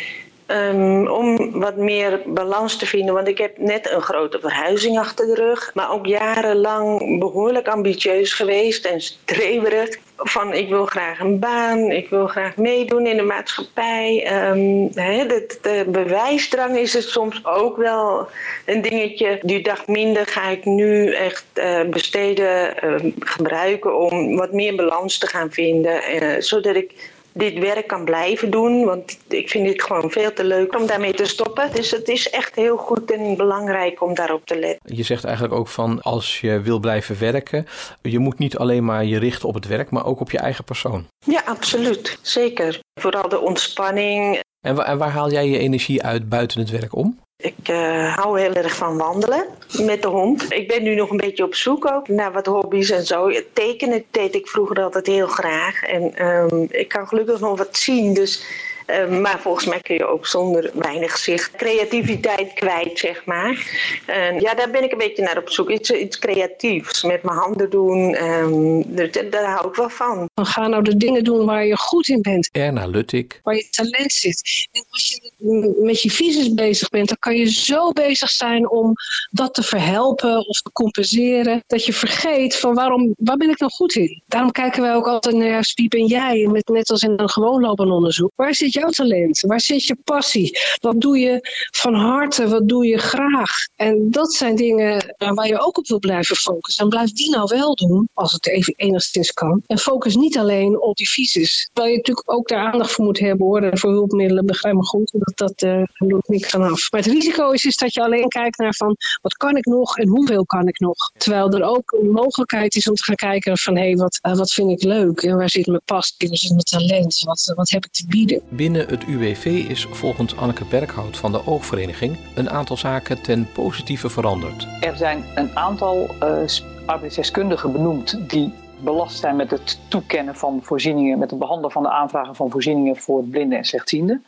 Um, 0.51 1.07
om 1.07 1.59
wat 1.59 1.75
meer 1.75 2.21
balans 2.25 2.77
te 2.77 2.85
vinden. 2.85 3.13
Want 3.13 3.27
ik 3.27 3.37
heb 3.37 3.57
net 3.57 3.91
een 3.91 4.01
grote 4.01 4.39
verhuizing 4.39 4.99
achter 4.99 5.25
de 5.25 5.35
rug. 5.35 5.71
Maar 5.73 5.91
ook 5.91 6.05
jarenlang 6.05 7.19
behoorlijk 7.19 7.67
ambitieus 7.67 8.33
geweest 8.33 8.85
en 8.85 9.01
streverig. 9.01 9.97
Van 10.15 10.53
ik 10.53 10.69
wil 10.69 10.85
graag 10.85 11.19
een 11.19 11.39
baan, 11.39 11.91
ik 11.91 12.09
wil 12.09 12.27
graag 12.27 12.55
meedoen 12.55 13.07
in 13.07 13.17
de 13.17 13.23
maatschappij. 13.23 14.27
Um, 14.49 14.91
de, 14.91 15.85
bewijsdrang 15.87 16.77
is 16.77 16.93
het 16.93 17.03
soms 17.03 17.45
ook 17.45 17.77
wel 17.77 18.27
een 18.65 18.81
dingetje. 18.81 19.39
Die 19.41 19.63
dag 19.63 19.87
minder 19.87 20.27
ga 20.27 20.49
ik 20.49 20.65
nu 20.65 21.13
echt 21.13 21.45
uh, 21.53 21.83
besteden, 21.83 22.73
uh, 22.83 23.11
gebruiken 23.19 23.97
om 23.97 24.35
wat 24.35 24.51
meer 24.51 24.75
balans 24.75 25.17
te 25.17 25.27
gaan 25.27 25.51
vinden. 25.51 26.23
Uh, 26.23 26.35
zodat 26.39 26.75
ik 26.75 26.91
dit 27.33 27.59
werk 27.59 27.87
kan 27.87 28.05
blijven 28.05 28.51
doen. 28.51 28.85
Want 28.85 29.17
ik 29.27 29.49
vind 29.49 29.67
het 29.67 29.83
gewoon 29.83 30.11
veel 30.11 30.33
te 30.33 30.43
leuk 30.43 30.79
om 30.79 30.85
daarmee 30.87 31.13
te 31.13 31.25
stoppen. 31.25 31.73
Dus 31.73 31.91
het 31.91 32.07
is 32.07 32.29
echt 32.29 32.55
heel 32.55 32.77
goed 32.77 33.11
en 33.11 33.37
belangrijk 33.37 34.01
om 34.01 34.13
daarop 34.13 34.45
te 34.45 34.59
letten. 34.59 34.95
Je 34.95 35.03
zegt 35.03 35.23
eigenlijk 35.23 35.55
ook 35.55 35.67
van 35.67 36.01
als 36.01 36.39
je 36.39 36.61
wil 36.61 36.79
blijven 36.79 37.19
werken, 37.19 37.67
je 38.01 38.19
moet 38.19 38.37
niet 38.37 38.57
alleen 38.57 38.85
maar 38.85 39.05
je 39.05 39.19
richten 39.19 39.47
op 39.47 39.53
het 39.53 39.67
werk, 39.67 39.89
maar 39.89 40.05
ook 40.05 40.19
op 40.19 40.31
je 40.31 40.39
eigen 40.39 40.63
persoon. 40.63 41.07
Ja, 41.25 41.41
absoluut. 41.45 42.19
Zeker. 42.21 42.79
Vooral 42.99 43.29
de 43.29 43.39
ontspanning. 43.39 44.39
En 44.65 44.75
waar, 44.75 44.85
en 44.85 44.97
waar 44.97 45.09
haal 45.09 45.31
jij 45.31 45.47
je 45.47 45.57
energie 45.57 46.03
uit 46.03 46.29
buiten 46.29 46.59
het 46.59 46.69
werk 46.69 46.95
om? 46.95 47.19
Ik 47.41 47.69
uh, 47.69 48.15
hou 48.15 48.39
heel 48.39 48.53
erg 48.53 48.75
van 48.75 48.97
wandelen 48.97 49.45
met 49.85 50.01
de 50.01 50.07
hond. 50.07 50.53
Ik 50.53 50.67
ben 50.67 50.83
nu 50.83 50.95
nog 50.95 51.09
een 51.09 51.17
beetje 51.17 51.43
op 51.43 51.55
zoek 51.55 51.91
ook 51.91 52.07
naar 52.07 52.31
wat 52.31 52.45
hobby's 52.45 52.89
en 52.89 53.05
zo. 53.05 53.31
Tekenen 53.53 54.03
deed 54.11 54.35
ik 54.35 54.47
vroeger 54.47 54.81
altijd 54.81 55.07
heel 55.07 55.27
graag. 55.27 55.83
En 55.83 56.27
um, 56.27 56.67
ik 56.69 56.87
kan 56.87 57.07
gelukkig 57.07 57.39
nog 57.39 57.57
wat 57.57 57.77
zien. 57.77 58.13
Dus 58.13 58.43
uh, 58.87 59.19
maar 59.19 59.39
volgens 59.39 59.65
mij 59.65 59.79
kun 59.79 59.95
je 59.95 60.05
ook 60.05 60.27
zonder 60.27 60.71
weinig 60.73 61.17
zicht 61.17 61.51
creativiteit 61.51 62.53
kwijt, 62.53 62.99
zeg 62.99 63.25
maar. 63.25 63.79
En 64.05 64.39
ja, 64.39 64.53
daar 64.53 64.71
ben 64.71 64.83
ik 64.83 64.91
een 64.91 64.97
beetje 64.97 65.23
naar 65.23 65.37
op 65.37 65.49
zoek. 65.49 65.69
Iets, 65.69 65.91
iets 65.91 66.19
creatiefs, 66.19 67.03
met 67.03 67.23
mijn 67.23 67.37
handen 67.37 67.69
doen. 67.69 68.23
Um, 68.23 68.95
daar, 68.95 69.29
daar 69.29 69.45
hou 69.45 69.67
ik 69.67 69.75
wel 69.75 69.89
van. 69.89 70.29
Ga 70.35 70.67
nou 70.67 70.83
de 70.83 70.97
dingen 70.97 71.23
doen 71.23 71.45
waar 71.45 71.65
je 71.65 71.77
goed 71.77 72.07
in 72.07 72.21
bent. 72.21 72.49
Erna 72.51 72.85
Luttik. 72.85 73.39
Waar 73.43 73.55
je 73.55 73.69
talent 73.69 74.11
zit. 74.11 74.67
En 74.71 74.85
als 74.89 75.07
je 75.09 75.75
met 75.79 76.01
je 76.01 76.11
visus 76.11 76.53
bezig 76.53 76.89
bent, 76.89 77.07
dan 77.07 77.17
kan 77.19 77.35
je 77.35 77.51
zo 77.51 77.91
bezig 77.91 78.29
zijn 78.29 78.69
om 78.69 78.93
dat 79.31 79.53
te 79.53 79.63
verhelpen 79.63 80.47
of 80.47 80.61
te 80.61 80.71
compenseren. 80.71 81.63
Dat 81.67 81.85
je 81.85 81.93
vergeet 81.93 82.55
van 82.55 82.73
waarom, 82.73 83.13
waar 83.17 83.37
ben 83.37 83.49
ik 83.49 83.59
nou 83.59 83.71
goed 83.71 83.95
in? 83.95 84.23
Daarom 84.27 84.51
kijken 84.51 84.81
wij 84.81 84.95
ook 84.95 85.07
altijd 85.07 85.35
naar 85.35 85.71
wie 85.75 85.87
ben 85.87 86.05
jij? 86.05 86.47
Met, 86.51 86.67
net 86.67 86.89
als 86.89 87.01
in 87.01 87.13
een 87.15 87.29
gewoon 87.29 87.61
lopen 87.61 87.91
onderzoek. 87.91 88.31
Waar 88.35 88.55
zit 88.55 88.70
jouw 88.73 88.89
talent? 88.89 89.39
Waar 89.39 89.61
zit 89.61 89.85
je 89.85 89.97
passie? 90.03 90.59
Wat 90.81 91.01
doe 91.01 91.17
je 91.17 91.39
van 91.71 91.93
harte? 91.93 92.47
Wat 92.47 92.67
doe 92.67 92.85
je 92.85 92.97
graag? 92.97 93.49
En 93.75 94.11
dat 94.11 94.33
zijn 94.33 94.55
dingen 94.55 95.15
waar 95.17 95.47
je 95.47 95.59
ook 95.59 95.77
op 95.77 95.87
wil 95.87 95.99
blijven 95.99 96.35
focussen. 96.35 96.83
En 96.83 96.89
blijf 96.89 97.11
die 97.11 97.29
nou 97.29 97.47
wel 97.47 97.75
doen, 97.75 98.09
als 98.13 98.31
het 98.31 98.47
even 98.47 98.73
enigszins 98.77 99.31
kan. 99.31 99.61
En 99.67 99.77
focus 99.77 100.15
niet 100.15 100.37
alleen 100.37 100.81
op 100.81 100.95
die 100.95 101.09
visus. 101.09 101.69
Terwijl 101.73 101.93
je 101.93 101.97
natuurlijk 101.97 102.31
ook 102.31 102.47
daar 102.47 102.71
aandacht 102.71 102.91
voor 102.91 103.05
moet 103.05 103.19
hebben 103.19 103.45
hoor. 103.45 103.61
En 103.61 103.77
voor 103.77 103.91
hulpmiddelen, 103.91 104.45
begrijp 104.45 104.75
me 104.75 104.83
goed. 104.85 105.11
Dat, 105.11 105.37
dat 105.37 105.61
uh, 105.61 105.83
doet 105.97 106.27
niks 106.27 106.55
aan 106.55 106.71
af. 106.71 106.91
Maar 106.91 107.01
het 107.01 107.11
risico 107.11 107.49
is, 107.49 107.65
is 107.65 107.77
dat 107.77 107.93
je 107.93 108.03
alleen 108.03 108.27
kijkt 108.27 108.57
naar 108.57 108.73
van 108.73 108.95
wat 109.21 109.33
kan 109.33 109.57
ik 109.57 109.65
nog 109.65 109.97
en 109.97 110.07
hoeveel 110.07 110.45
kan 110.45 110.67
ik 110.67 110.79
nog. 110.79 111.11
Terwijl 111.17 111.51
er 111.51 111.63
ook 111.63 111.91
een 112.01 112.11
mogelijkheid 112.11 112.75
is 112.75 112.89
om 112.89 112.95
te 112.95 113.03
gaan 113.03 113.15
kijken 113.15 113.57
van 113.57 113.75
hé, 113.75 113.81
hey, 113.81 113.95
wat, 113.95 114.19
uh, 114.27 114.37
wat 114.37 114.53
vind 114.53 114.71
ik 114.71 114.83
leuk? 114.83 115.21
En 115.21 115.37
waar 115.37 115.49
zit 115.49 115.67
mijn 115.67 115.81
passie? 115.85 116.27
Waar 116.27 116.37
zit 116.37 116.49
mijn 116.49 116.63
talent? 116.63 117.19
Wat, 117.19 117.53
wat 117.55 117.69
heb 117.69 117.85
ik 117.85 117.91
te 117.91 118.05
bieden? 118.07 118.41
Binnen 118.61 118.87
het 118.87 119.03
UWV 119.03 119.45
is 119.45 119.85
volgens 119.85 120.37
Anneke 120.37 120.65
Berghout 120.65 121.17
van 121.17 121.31
de 121.31 121.45
Oogvereniging 121.45 122.17
een 122.35 122.49
aantal 122.49 122.77
zaken 122.77 123.21
ten 123.21 123.47
positieve 123.53 124.09
veranderd. 124.09 124.67
Er 124.81 124.97
zijn 124.97 125.23
een 125.35 125.57
aantal 125.57 126.15
uh, 126.23 126.43
arbeidsdeskundigen 126.85 127.71
benoemd 127.71 128.29
die 128.29 128.53
belast 128.79 129.19
zijn 129.19 129.35
met 129.35 129.51
het 129.51 129.79
toekennen 129.87 130.35
van 130.35 130.59
voorzieningen, 130.63 131.19
met 131.19 131.29
het 131.29 131.39
behandelen 131.39 131.71
van 131.71 131.83
de 131.83 131.89
aanvragen 131.89 132.35
van 132.35 132.49
voorzieningen 132.49 132.97
voor 132.97 133.23
blinden 133.23 133.57
en 133.57 133.65
slechtzienden. 133.65 134.25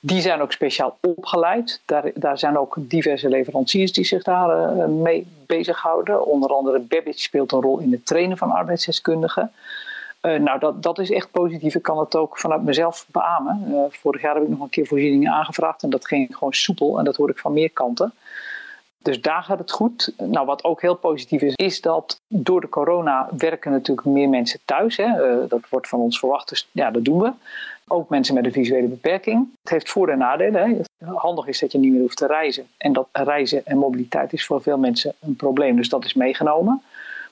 Die 0.00 0.20
zijn 0.20 0.40
ook 0.40 0.52
speciaal 0.52 0.96
opgeleid. 1.00 1.80
Daar, 1.84 2.10
daar 2.14 2.38
zijn 2.38 2.58
ook 2.58 2.76
diverse 2.78 3.28
leveranciers 3.28 3.92
die 3.92 4.04
zich 4.04 4.22
daar 4.22 4.76
uh, 4.76 4.84
mee 4.86 5.26
bezighouden. 5.46 6.26
Onder 6.26 6.50
andere 6.54 6.78
Babbage 6.78 7.20
speelt 7.20 7.52
een 7.52 7.60
rol 7.60 7.78
in 7.78 7.92
het 7.92 8.06
trainen 8.06 8.36
van 8.36 8.50
arbeidsdeskundigen. 8.50 9.52
Uh, 10.22 10.38
nou, 10.38 10.58
dat, 10.58 10.82
dat 10.82 10.98
is 10.98 11.10
echt 11.10 11.30
positief. 11.30 11.74
Ik 11.74 11.82
kan 11.82 11.98
het 11.98 12.16
ook 12.16 12.38
vanuit 12.38 12.62
mezelf 12.62 13.06
beamen. 13.10 13.64
Uh, 13.68 13.80
vorig 13.88 14.22
jaar 14.22 14.34
heb 14.34 14.42
ik 14.42 14.48
nog 14.48 14.60
een 14.60 14.68
keer 14.68 14.86
voorzieningen 14.86 15.32
aangevraagd 15.32 15.82
en 15.82 15.90
dat 15.90 16.06
ging 16.06 16.36
gewoon 16.36 16.52
soepel 16.52 16.98
en 16.98 17.04
dat 17.04 17.16
hoor 17.16 17.30
ik 17.30 17.38
van 17.38 17.52
meer 17.52 17.70
kanten. 17.70 18.12
Dus 19.02 19.20
daar 19.20 19.42
gaat 19.42 19.58
het 19.58 19.70
goed. 19.70 20.12
Nou, 20.16 20.46
wat 20.46 20.64
ook 20.64 20.80
heel 20.80 20.94
positief 20.94 21.42
is, 21.42 21.54
is 21.54 21.80
dat 21.80 22.20
door 22.28 22.60
de 22.60 22.68
corona 22.68 23.28
werken 23.36 23.70
natuurlijk 23.70 24.06
meer 24.06 24.28
mensen 24.28 24.60
thuis. 24.64 24.96
Hè. 24.96 25.04
Uh, 25.04 25.48
dat 25.48 25.68
wordt 25.68 25.88
van 25.88 26.00
ons 26.00 26.18
verwacht, 26.18 26.48
dus 26.48 26.68
ja, 26.72 26.90
dat 26.90 27.04
doen 27.04 27.20
we. 27.20 27.32
Ook 27.88 28.08
mensen 28.08 28.34
met 28.34 28.44
een 28.44 28.52
visuele 28.52 28.86
beperking. 28.86 29.48
Het 29.62 29.70
heeft 29.70 29.90
voor- 29.90 30.08
en 30.08 30.18
nadelen. 30.18 30.84
Hè. 30.98 31.06
Handig 31.14 31.46
is 31.46 31.58
dat 31.58 31.72
je 31.72 31.78
niet 31.78 31.92
meer 31.92 32.00
hoeft 32.00 32.16
te 32.16 32.26
reizen. 32.26 32.66
En 32.76 32.92
dat 32.92 33.08
reizen 33.12 33.66
en 33.66 33.78
mobiliteit 33.78 34.32
is 34.32 34.46
voor 34.46 34.62
veel 34.62 34.78
mensen 34.78 35.14
een 35.20 35.36
probleem, 35.36 35.76
dus 35.76 35.88
dat 35.88 36.04
is 36.04 36.14
meegenomen. 36.14 36.82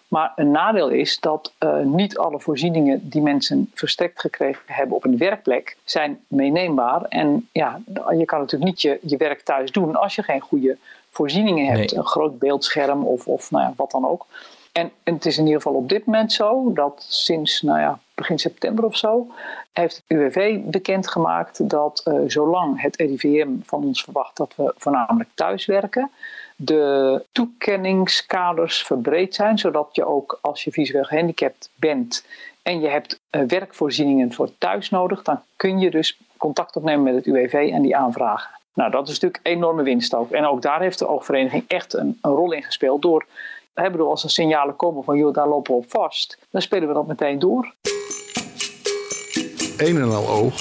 Maar 0.09 0.33
een 0.37 0.51
nadeel 0.51 0.89
is 0.89 1.21
dat 1.21 1.53
uh, 1.59 1.79
niet 1.79 2.19
alle 2.19 2.41
voorzieningen 2.41 3.09
die 3.09 3.23
mensen 3.23 3.71
verstrekt 3.75 4.21
gekregen 4.21 4.63
hebben 4.67 4.97
op 4.97 5.05
een 5.05 5.19
werkplek 5.19 5.77
zijn 5.85 6.21
meeneembaar. 6.27 7.03
En 7.03 7.49
ja, 7.53 7.81
je 7.95 8.25
kan 8.25 8.41
natuurlijk 8.41 8.71
niet 8.71 8.83
je, 8.83 8.99
je 9.03 9.17
werk 9.17 9.41
thuis 9.41 9.73
doen 9.73 9.97
als 9.97 10.15
je 10.15 10.23
geen 10.23 10.41
goede 10.41 10.77
voorzieningen 11.11 11.67
hebt. 11.67 11.97
Een 11.97 12.07
groot 12.07 12.39
beeldscherm 12.39 13.05
of, 13.05 13.27
of 13.27 13.51
nou 13.51 13.65
ja, 13.65 13.73
wat 13.77 13.91
dan 13.91 14.07
ook. 14.07 14.27
En, 14.73 14.91
en, 15.03 15.15
het 15.15 15.27
is 15.27 15.39
in 15.39 15.45
ieder 15.45 15.63
geval 15.63 15.79
op 15.79 15.89
dit 15.89 16.07
moment 16.07 16.33
zo 16.33 16.73
dat 16.73 17.07
sinds 17.09 17.63
nou 17.63 17.81
ja, 17.81 17.99
begin 18.15 18.39
september 18.39 18.85
of 18.85 18.97
zo 18.97 19.27
heeft 19.73 19.97
het 19.97 20.19
UWV 20.19 20.59
bekendgemaakt 20.65 21.71
dat 21.71 22.03
uh, 22.05 22.21
zolang 22.27 22.83
het 22.83 22.97
RIVM 22.97 23.49
van 23.63 23.85
ons 23.85 24.03
verwacht 24.03 24.37
dat 24.37 24.53
we 24.57 24.75
voornamelijk 24.77 25.29
thuis 25.35 25.67
werken, 25.67 26.11
de 26.61 27.25
toekenningskaders 27.33 28.83
verbreed 28.83 29.35
zijn, 29.35 29.59
zodat 29.59 29.89
je 29.93 30.05
ook 30.05 30.39
als 30.41 30.65
je 30.65 30.73
visueel 30.73 31.05
gehandicapt 31.05 31.71
bent 31.75 32.27
en 32.63 32.81
je 32.81 32.89
hebt 32.89 33.21
uh, 33.31 33.43
werkvoorzieningen 33.43 34.33
voor 34.33 34.51
thuis 34.59 34.91
nodig, 34.91 35.23
dan 35.23 35.41
kun 35.57 35.79
je 35.79 35.91
dus 35.91 36.19
contact 36.37 36.77
opnemen 36.77 37.03
met 37.03 37.15
het 37.15 37.27
UWV 37.27 37.71
en 37.73 37.83
die 37.83 37.97
aanvragen. 37.97 38.51
Nou, 38.75 38.91
dat 38.91 39.09
is 39.09 39.19
natuurlijk 39.21 39.47
enorme 39.47 39.83
winst 39.83 40.15
ook. 40.15 40.31
En 40.31 40.47
ook 40.47 40.63
daar 40.63 40.81
heeft 40.81 40.99
de 40.99 41.09
oogvereniging 41.09 41.65
echt 41.69 41.95
een, 41.95 42.19
rol 42.23 42.53
in 42.53 42.63
gespeeld 42.63 43.03
door 43.03 43.27
hè, 43.75 43.91
bedoel, 43.91 44.11
als 44.11 44.25
er 44.25 44.31
signalen 44.31 44.77
komen 44.77 45.05
van 45.05 45.19
joh, 45.19 45.35
daar 45.35 45.49
lopen 45.49 45.73
we 45.73 45.79
op 45.79 45.91
vast, 45.91 46.39
dan 46.51 46.63
spelen 46.63 46.89
we 46.89 46.95
dat 46.95 47.07
meteen 47.07 47.39
door. 47.39 47.75
Een 49.77 49.97
en 49.97 50.15
al 50.15 50.29
oog. 50.29 50.61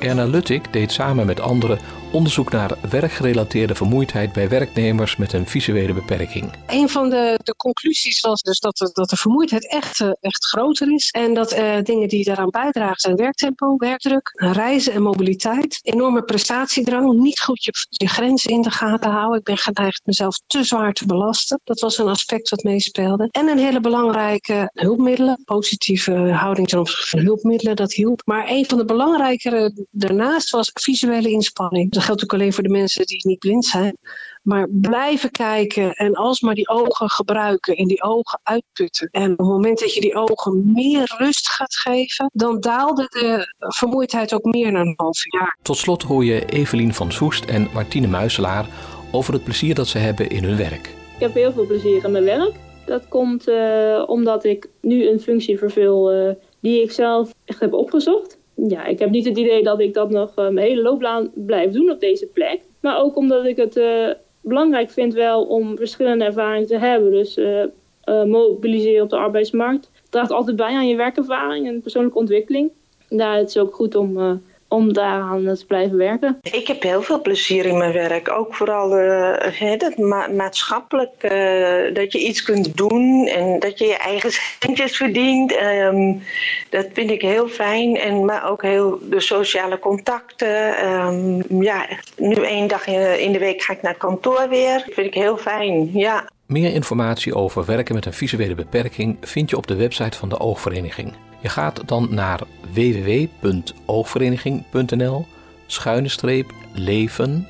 Erna 0.00 0.24
Luttig 0.24 0.70
deed 0.70 0.92
samen 0.92 1.26
met 1.26 1.40
anderen 1.40 1.78
onderzoek 2.16 2.50
naar 2.50 2.76
werkgerelateerde 2.90 3.74
vermoeidheid 3.74 4.32
bij 4.32 4.48
werknemers 4.48 5.16
met 5.16 5.32
een 5.32 5.46
visuele 5.46 5.92
beperking. 5.92 6.52
Een 6.66 6.88
van 6.88 7.10
de, 7.10 7.38
de 7.42 7.56
conclusies 7.56 8.20
was 8.20 8.42
dus 8.42 8.58
dat 8.60 8.76
de, 8.76 8.90
dat 8.92 9.08
de 9.08 9.16
vermoeidheid 9.16 9.70
echt, 9.70 10.00
eh, 10.00 10.10
echt 10.20 10.46
groter 10.46 10.92
is. 10.92 11.10
En 11.10 11.34
dat 11.34 11.52
uh, 11.52 11.82
dingen 11.82 12.08
die 12.08 12.24
daaraan 12.24 12.50
bijdragen 12.50 13.00
zijn 13.00 13.16
werktempo, 13.16 13.76
werkdruk, 13.76 14.32
reizen 14.34 14.92
en 14.92 15.02
mobiliteit. 15.02 15.78
Enorme 15.82 16.22
prestatiedrang, 16.22 17.12
niet 17.12 17.40
goed 17.40 17.64
je, 17.64 17.72
je 17.88 18.08
grenzen 18.08 18.50
in 18.50 18.62
de 18.62 18.70
gaten 18.70 19.10
houden. 19.10 19.38
Ik 19.38 19.44
ben 19.44 19.58
geneigd 19.58 20.00
mezelf 20.04 20.40
te 20.46 20.64
zwaar 20.64 20.92
te 20.92 21.06
belasten. 21.06 21.60
Dat 21.64 21.80
was 21.80 21.98
een 21.98 22.08
aspect 22.08 22.48
wat 22.48 22.62
meespeelde. 22.62 23.28
En 23.30 23.48
een 23.48 23.58
hele 23.58 23.80
belangrijke 23.80 24.70
hulpmiddelen, 24.72 25.42
positieve 25.44 26.12
houding 26.12 26.68
ten 26.68 26.78
opzichte 26.78 27.08
van 27.08 27.18
hulpmiddelen, 27.18 27.76
dat 27.76 27.92
hielp. 27.92 28.22
Maar 28.24 28.48
een 28.48 28.66
van 28.66 28.78
de 28.78 28.84
belangrijkere 28.84 29.86
daarnaast 29.90 30.50
was 30.50 30.70
visuele 30.74 31.30
inspanning 31.30 31.90
geldt 32.06 32.22
ook 32.22 32.32
alleen 32.32 32.52
voor 32.52 32.62
de 32.62 32.68
mensen 32.68 33.06
die 33.06 33.26
niet 33.26 33.38
blind 33.38 33.64
zijn. 33.64 33.96
Maar 34.42 34.66
blijven 34.70 35.30
kijken 35.30 35.92
en 35.92 36.14
alsmaar 36.14 36.54
die 36.54 36.68
ogen 36.68 37.10
gebruiken 37.10 37.76
en 37.76 37.86
die 37.86 38.02
ogen 38.02 38.40
uitputten. 38.42 39.08
En 39.10 39.32
op 39.32 39.38
het 39.38 39.46
moment 39.46 39.78
dat 39.78 39.94
je 39.94 40.00
die 40.00 40.14
ogen 40.14 40.72
meer 40.72 41.14
rust 41.18 41.48
gaat 41.48 41.76
geven, 41.76 42.30
dan 42.32 42.60
daalde 42.60 43.02
de 43.02 43.54
vermoeidheid 43.58 44.34
ook 44.34 44.44
meer 44.44 44.72
naar 44.72 44.86
een 44.86 44.94
half 44.96 45.32
jaar. 45.32 45.58
Tot 45.62 45.76
slot 45.76 46.02
hoor 46.02 46.24
je 46.24 46.44
Evelien 46.44 46.94
van 46.94 47.12
Soest 47.12 47.44
en 47.44 47.68
Martine 47.72 48.06
Muiselaar 48.06 48.66
over 49.12 49.32
het 49.32 49.44
plezier 49.44 49.74
dat 49.74 49.86
ze 49.86 49.98
hebben 49.98 50.28
in 50.28 50.44
hun 50.44 50.56
werk. 50.56 50.86
Ik 51.14 51.20
heb 51.20 51.34
heel 51.34 51.52
veel 51.52 51.66
plezier 51.66 52.04
in 52.04 52.10
mijn 52.10 52.24
werk. 52.24 52.52
Dat 52.86 53.08
komt 53.08 53.48
uh, 53.48 54.02
omdat 54.06 54.44
ik 54.44 54.68
nu 54.80 55.08
een 55.08 55.20
functie 55.20 55.58
vervul 55.58 56.14
uh, 56.14 56.30
die 56.60 56.82
ik 56.82 56.92
zelf 56.92 57.34
echt 57.44 57.60
heb 57.60 57.72
opgezocht 57.72 58.35
ja, 58.56 58.84
ik 58.84 58.98
heb 58.98 59.10
niet 59.10 59.24
het 59.24 59.38
idee 59.38 59.62
dat 59.62 59.80
ik 59.80 59.94
dat 59.94 60.10
nog 60.10 60.30
uh, 60.30 60.48
mijn 60.48 60.66
hele 60.66 60.82
loopbaan 60.82 61.30
blijf 61.34 61.72
doen 61.72 61.90
op 61.90 62.00
deze 62.00 62.26
plek. 62.26 62.60
Maar 62.80 63.00
ook 63.02 63.16
omdat 63.16 63.44
ik 63.44 63.56
het 63.56 63.76
uh, 63.76 64.08
belangrijk 64.40 64.90
vind 64.90 65.14
wel 65.14 65.44
om 65.44 65.76
verschillende 65.76 66.24
ervaringen 66.24 66.66
te 66.66 66.78
hebben. 66.78 67.10
Dus 67.10 67.36
uh, 67.38 67.64
mobiliseren 68.04 69.02
op 69.02 69.10
de 69.10 69.16
arbeidsmarkt 69.16 69.90
draagt 70.10 70.30
altijd 70.30 70.56
bij 70.56 70.74
aan 70.74 70.88
je 70.88 70.96
werkervaring 70.96 71.66
en 71.66 71.80
persoonlijke 71.80 72.18
ontwikkeling. 72.18 72.70
Daar 73.08 73.40
is 73.40 73.54
het 73.54 73.62
ook 73.62 73.74
goed 73.74 73.94
om 73.94 74.40
om 74.68 74.92
daaraan 74.92 75.54
te 75.54 75.66
blijven 75.66 75.96
werken? 75.96 76.38
Ik 76.42 76.66
heb 76.66 76.82
heel 76.82 77.02
veel 77.02 77.22
plezier 77.22 77.66
in 77.66 77.78
mijn 77.78 77.92
werk. 77.92 78.30
Ook 78.30 78.54
vooral 78.54 78.98
uh, 78.98 79.78
dat 79.78 79.96
ma 79.96 80.28
maatschappelijk, 80.28 81.12
uh, 81.20 81.94
dat 81.94 82.12
je 82.12 82.18
iets 82.18 82.42
kunt 82.42 82.76
doen 82.76 83.26
en 83.26 83.58
dat 83.58 83.78
je 83.78 83.86
je 83.86 83.96
eigen 83.96 84.30
centjes 84.60 84.96
verdient. 84.96 85.56
Um, 85.62 86.22
dat 86.70 86.86
vind 86.92 87.10
ik 87.10 87.22
heel 87.22 87.48
fijn. 87.48 87.96
En, 87.96 88.24
maar 88.24 88.50
ook 88.50 88.62
heel 88.62 88.98
de 89.10 89.20
sociale 89.20 89.78
contacten. 89.78 90.86
Um, 90.90 91.62
ja, 91.62 91.86
nu 92.16 92.34
één 92.34 92.66
dag 92.66 92.86
in 93.18 93.32
de 93.32 93.38
week 93.38 93.62
ga 93.62 93.72
ik 93.72 93.82
naar 93.82 93.92
het 93.92 94.00
kantoor 94.00 94.48
weer. 94.48 94.82
Dat 94.86 94.94
vind 94.94 95.06
ik 95.06 95.14
heel 95.14 95.36
fijn, 95.36 95.90
ja. 95.92 96.28
Meer 96.46 96.72
informatie 96.72 97.34
over 97.34 97.64
werken 97.64 97.94
met 97.94 98.06
een 98.06 98.12
visuele 98.12 98.54
beperking 98.54 99.16
vind 99.20 99.50
je 99.50 99.56
op 99.56 99.66
de 99.66 99.76
website 99.76 100.18
van 100.18 100.28
de 100.28 100.38
Oogvereniging. 100.38 101.12
Je 101.40 101.48
gaat 101.48 101.82
dan 101.86 102.08
naar 102.10 102.40
www.oogvereniging.nl 102.72 105.26
schuine 105.66 106.08
streep 106.08 106.52
leven 106.72 107.48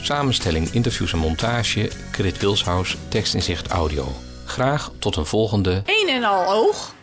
Samenstelling, 0.00 0.68
interviews 0.68 1.12
en 1.12 1.18
montage, 1.18 1.90
Krit 2.10 2.38
Wilshuis, 2.38 2.96
tekstinzicht 3.08 3.68
audio. 3.68 4.06
Graag 4.44 4.92
tot 4.98 5.16
een 5.16 5.26
volgende 5.26 5.82
Eén 5.86 6.08
en 6.08 6.24
al 6.24 6.54
oog 6.54 6.96